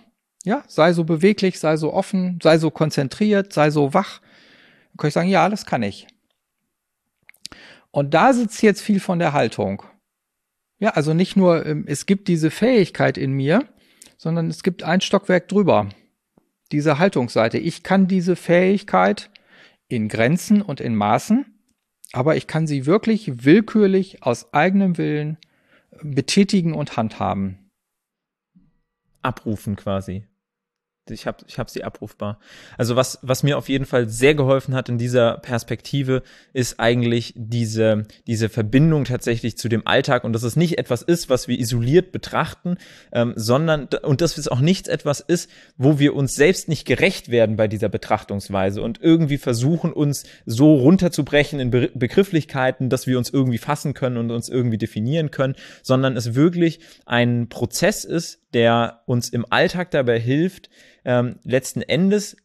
ja, 0.45 0.63
sei 0.67 0.93
so 0.93 1.04
beweglich, 1.04 1.60
sei 1.60 1.76
so 1.76 1.93
offen, 1.93 2.39
sei 2.41 2.58
so 2.58 2.72
konzentriert, 2.72 3.52
sei 3.52 3.72
so 3.72 3.93
wach, 3.93 4.19
dann 4.19 4.98
kann 4.98 5.08
ich 5.08 5.13
sagen, 5.13 5.30
ja, 5.30 5.50
das 5.50 5.65
kann 5.65 5.84
ich. 5.84 6.08
Und 7.91 8.13
da 8.13 8.34
sitzt 8.34 8.62
jetzt 8.62 8.82
viel 8.82 8.99
von 8.99 9.19
der 9.19 9.34
Haltung. 9.34 9.84
Ja, 10.80 10.91
also 10.91 11.13
nicht 11.13 11.36
nur, 11.36 11.65
ähm, 11.65 11.86
es 11.88 12.06
gibt 12.06 12.28
diese 12.28 12.52
Fähigkeit 12.52 13.17
in 13.17 13.34
mir, 13.34 13.67
sondern 14.17 14.49
es 14.49 14.63
gibt 14.63 14.84
ein 14.84 15.02
Stockwerk 15.02 15.47
drüber. 15.47 15.89
Diese 16.71 16.99
Haltungsseite. 16.99 17.58
Ich 17.58 17.84
kann 17.84 18.08
diese 18.08 18.36
Fähigkeit 18.36 19.32
in 19.88 20.08
Grenzen 20.08 20.62
und 20.62 20.80
in 20.80 20.95
Maßen, 20.95 21.45
aber 22.13 22.36
ich 22.36 22.47
kann 22.47 22.67
sie 22.67 22.86
wirklich 22.86 23.43
willkürlich 23.43 24.23
aus 24.23 24.54
eigenem 24.54 24.97
Willen 24.97 25.38
betätigen 26.02 26.73
und 26.73 26.95
handhaben. 26.95 27.69
Abrufen 29.21 29.75
quasi 29.75 30.25
ich 31.12 31.28
habe 31.28 31.38
ich 31.48 31.60
hab 31.60 31.69
sie 31.69 31.84
abrufbar. 31.84 32.39
Also 32.78 32.95
was, 32.95 33.19
was 33.22 33.43
mir 33.43 33.58
auf 33.58 33.69
jeden 33.69 33.86
Fall 33.86 34.10
sehr 34.10 34.36
geholfen 34.36 34.76
hat 34.76 34.89
in 34.89 34.98
dieser 34.98 35.38
Perspektive, 35.38 36.24
ist 36.54 36.80
eigentlich 36.80 37.34
diese, 37.36 38.06
diese 38.28 38.50
Verbindung 38.50 39.06
tatsächlich 39.06 39.58
zu 39.58 39.69
dem 39.69 39.86
Alltag 39.88 40.24
und 40.24 40.34
dass 40.34 40.43
es 40.43 40.56
nicht 40.56 40.78
etwas 40.78 41.02
ist, 41.02 41.30
was 41.30 41.48
wir 41.48 41.60
isoliert 41.60 42.12
betrachten, 42.12 42.78
ähm, 43.12 43.34
sondern 43.36 43.88
und 44.04 44.22
dass 44.22 44.38
es 44.38 44.48
auch 44.48 44.60
nichts 44.60 44.88
etwas 44.88 45.19
ist, 45.19 45.50
wo 45.78 46.00
wir 46.00 46.15
uns 46.15 46.36
selbst 46.36 46.69
nicht 46.69 46.86
gerecht 46.86 47.30
werden 47.30 47.56
bei 47.56 47.67
dieser 47.67 47.89
Betrachtungsweise 47.89 48.82
und 48.82 49.02
irgendwie 49.02 49.38
versuchen, 49.38 49.93
uns 49.93 50.26
so 50.45 50.76
runterzubrechen 50.76 51.60
in 51.60 51.72
Be 51.72 51.89
Begrifflichkeiten, 51.93 52.89
dass 52.89 53.08
wir 53.08 53.17
uns 53.17 53.30
irgendwie 53.30 53.58
fassen 53.58 53.93
können 53.93 54.17
und 54.17 54.32
uns 54.32 54.50
irgendwie 54.50 54.78
definieren 54.78 55.32
können, 55.32 55.56
sondern 55.82 56.15
es 56.15 56.36
wirklich 56.36 56.80
ein 57.06 57.50
Prozess 57.50 58.04
ist, 58.06 58.39
der 58.54 59.02
uns 59.06 59.30
im 59.30 59.45
Alltag 59.50 59.91
dabei 59.91 60.19
hilft, 60.19 60.69
ähm, 61.06 61.40
letzten 61.44 61.82
Endes 61.82 62.38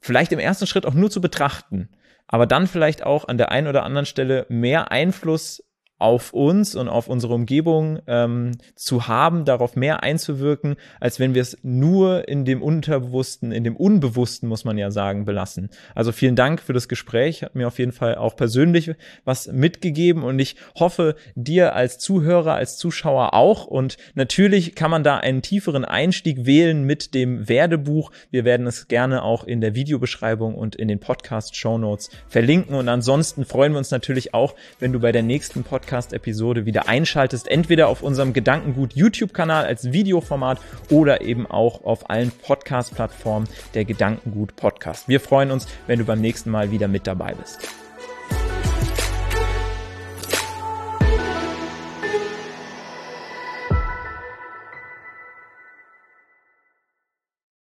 vielleicht 0.00 0.32
im 0.32 0.38
ersten 0.38 0.66
Schritt 0.66 0.86
auch 0.86 0.94
nur 0.94 1.10
zu 1.10 1.20
betrachten, 1.20 1.90
aber 2.26 2.46
dann 2.46 2.66
vielleicht 2.66 3.02
auch 3.02 3.28
an 3.28 3.38
der 3.38 3.50
einen 3.50 3.66
oder 3.66 3.82
anderen 3.82 4.06
Stelle 4.06 4.46
mehr 4.48 4.90
Einfluss 4.90 5.62
auf 6.00 6.32
uns 6.32 6.74
und 6.74 6.88
auf 6.88 7.08
unsere 7.08 7.34
Umgebung 7.34 8.00
ähm, 8.06 8.52
zu 8.74 9.06
haben, 9.06 9.44
darauf 9.44 9.76
mehr 9.76 10.02
einzuwirken, 10.02 10.76
als 10.98 11.20
wenn 11.20 11.34
wir 11.34 11.42
es 11.42 11.58
nur 11.62 12.26
in 12.26 12.46
dem 12.46 12.62
Unterbewussten, 12.62 13.52
in 13.52 13.64
dem 13.64 13.76
Unbewussten, 13.76 14.48
muss 14.48 14.64
man 14.64 14.78
ja 14.78 14.90
sagen, 14.90 15.26
belassen. 15.26 15.68
Also 15.94 16.10
vielen 16.10 16.36
Dank 16.36 16.62
für 16.62 16.72
das 16.72 16.88
Gespräch, 16.88 17.42
hat 17.42 17.54
mir 17.54 17.66
auf 17.66 17.78
jeden 17.78 17.92
Fall 17.92 18.14
auch 18.14 18.34
persönlich 18.34 18.92
was 19.24 19.48
mitgegeben 19.48 20.22
und 20.22 20.38
ich 20.38 20.56
hoffe, 20.74 21.16
dir 21.34 21.74
als 21.74 21.98
Zuhörer, 21.98 22.54
als 22.54 22.78
Zuschauer 22.78 23.34
auch. 23.34 23.66
Und 23.66 23.98
natürlich 24.14 24.74
kann 24.74 24.90
man 24.90 25.04
da 25.04 25.18
einen 25.18 25.42
tieferen 25.42 25.84
Einstieg 25.84 26.46
wählen 26.46 26.84
mit 26.84 27.14
dem 27.14 27.46
Werdebuch. 27.46 28.10
Wir 28.30 28.46
werden 28.46 28.66
es 28.66 28.88
gerne 28.88 29.22
auch 29.22 29.44
in 29.44 29.60
der 29.60 29.74
Videobeschreibung 29.74 30.54
und 30.54 30.76
in 30.76 30.88
den 30.88 30.98
Podcast-Show 30.98 31.76
Notes 31.76 32.08
verlinken. 32.26 32.74
Und 32.74 32.88
ansonsten 32.88 33.44
freuen 33.44 33.72
wir 33.72 33.78
uns 33.78 33.90
natürlich 33.90 34.32
auch, 34.32 34.54
wenn 34.78 34.92
du 34.92 35.00
bei 35.00 35.12
der 35.12 35.22
nächsten 35.22 35.62
Podcast 35.62 35.89
Podcast-Episode 35.90 36.66
wieder 36.66 36.88
einschaltest, 36.88 37.48
entweder 37.48 37.88
auf 37.88 38.04
unserem 38.04 38.32
Gedankengut 38.32 38.92
YouTube-Kanal 38.92 39.64
als 39.64 39.90
Videoformat 39.90 40.60
oder 40.88 41.20
eben 41.20 41.48
auch 41.48 41.82
auf 41.82 42.08
allen 42.08 42.30
Podcast-Plattformen 42.30 43.48
der 43.74 43.84
Gedankengut 43.84 44.54
Podcast. 44.54 45.08
Wir 45.08 45.18
freuen 45.18 45.50
uns, 45.50 45.66
wenn 45.88 45.98
du 45.98 46.04
beim 46.04 46.20
nächsten 46.20 46.50
Mal 46.50 46.70
wieder 46.70 46.86
mit 46.86 47.08
dabei 47.08 47.34
bist. 47.34 47.89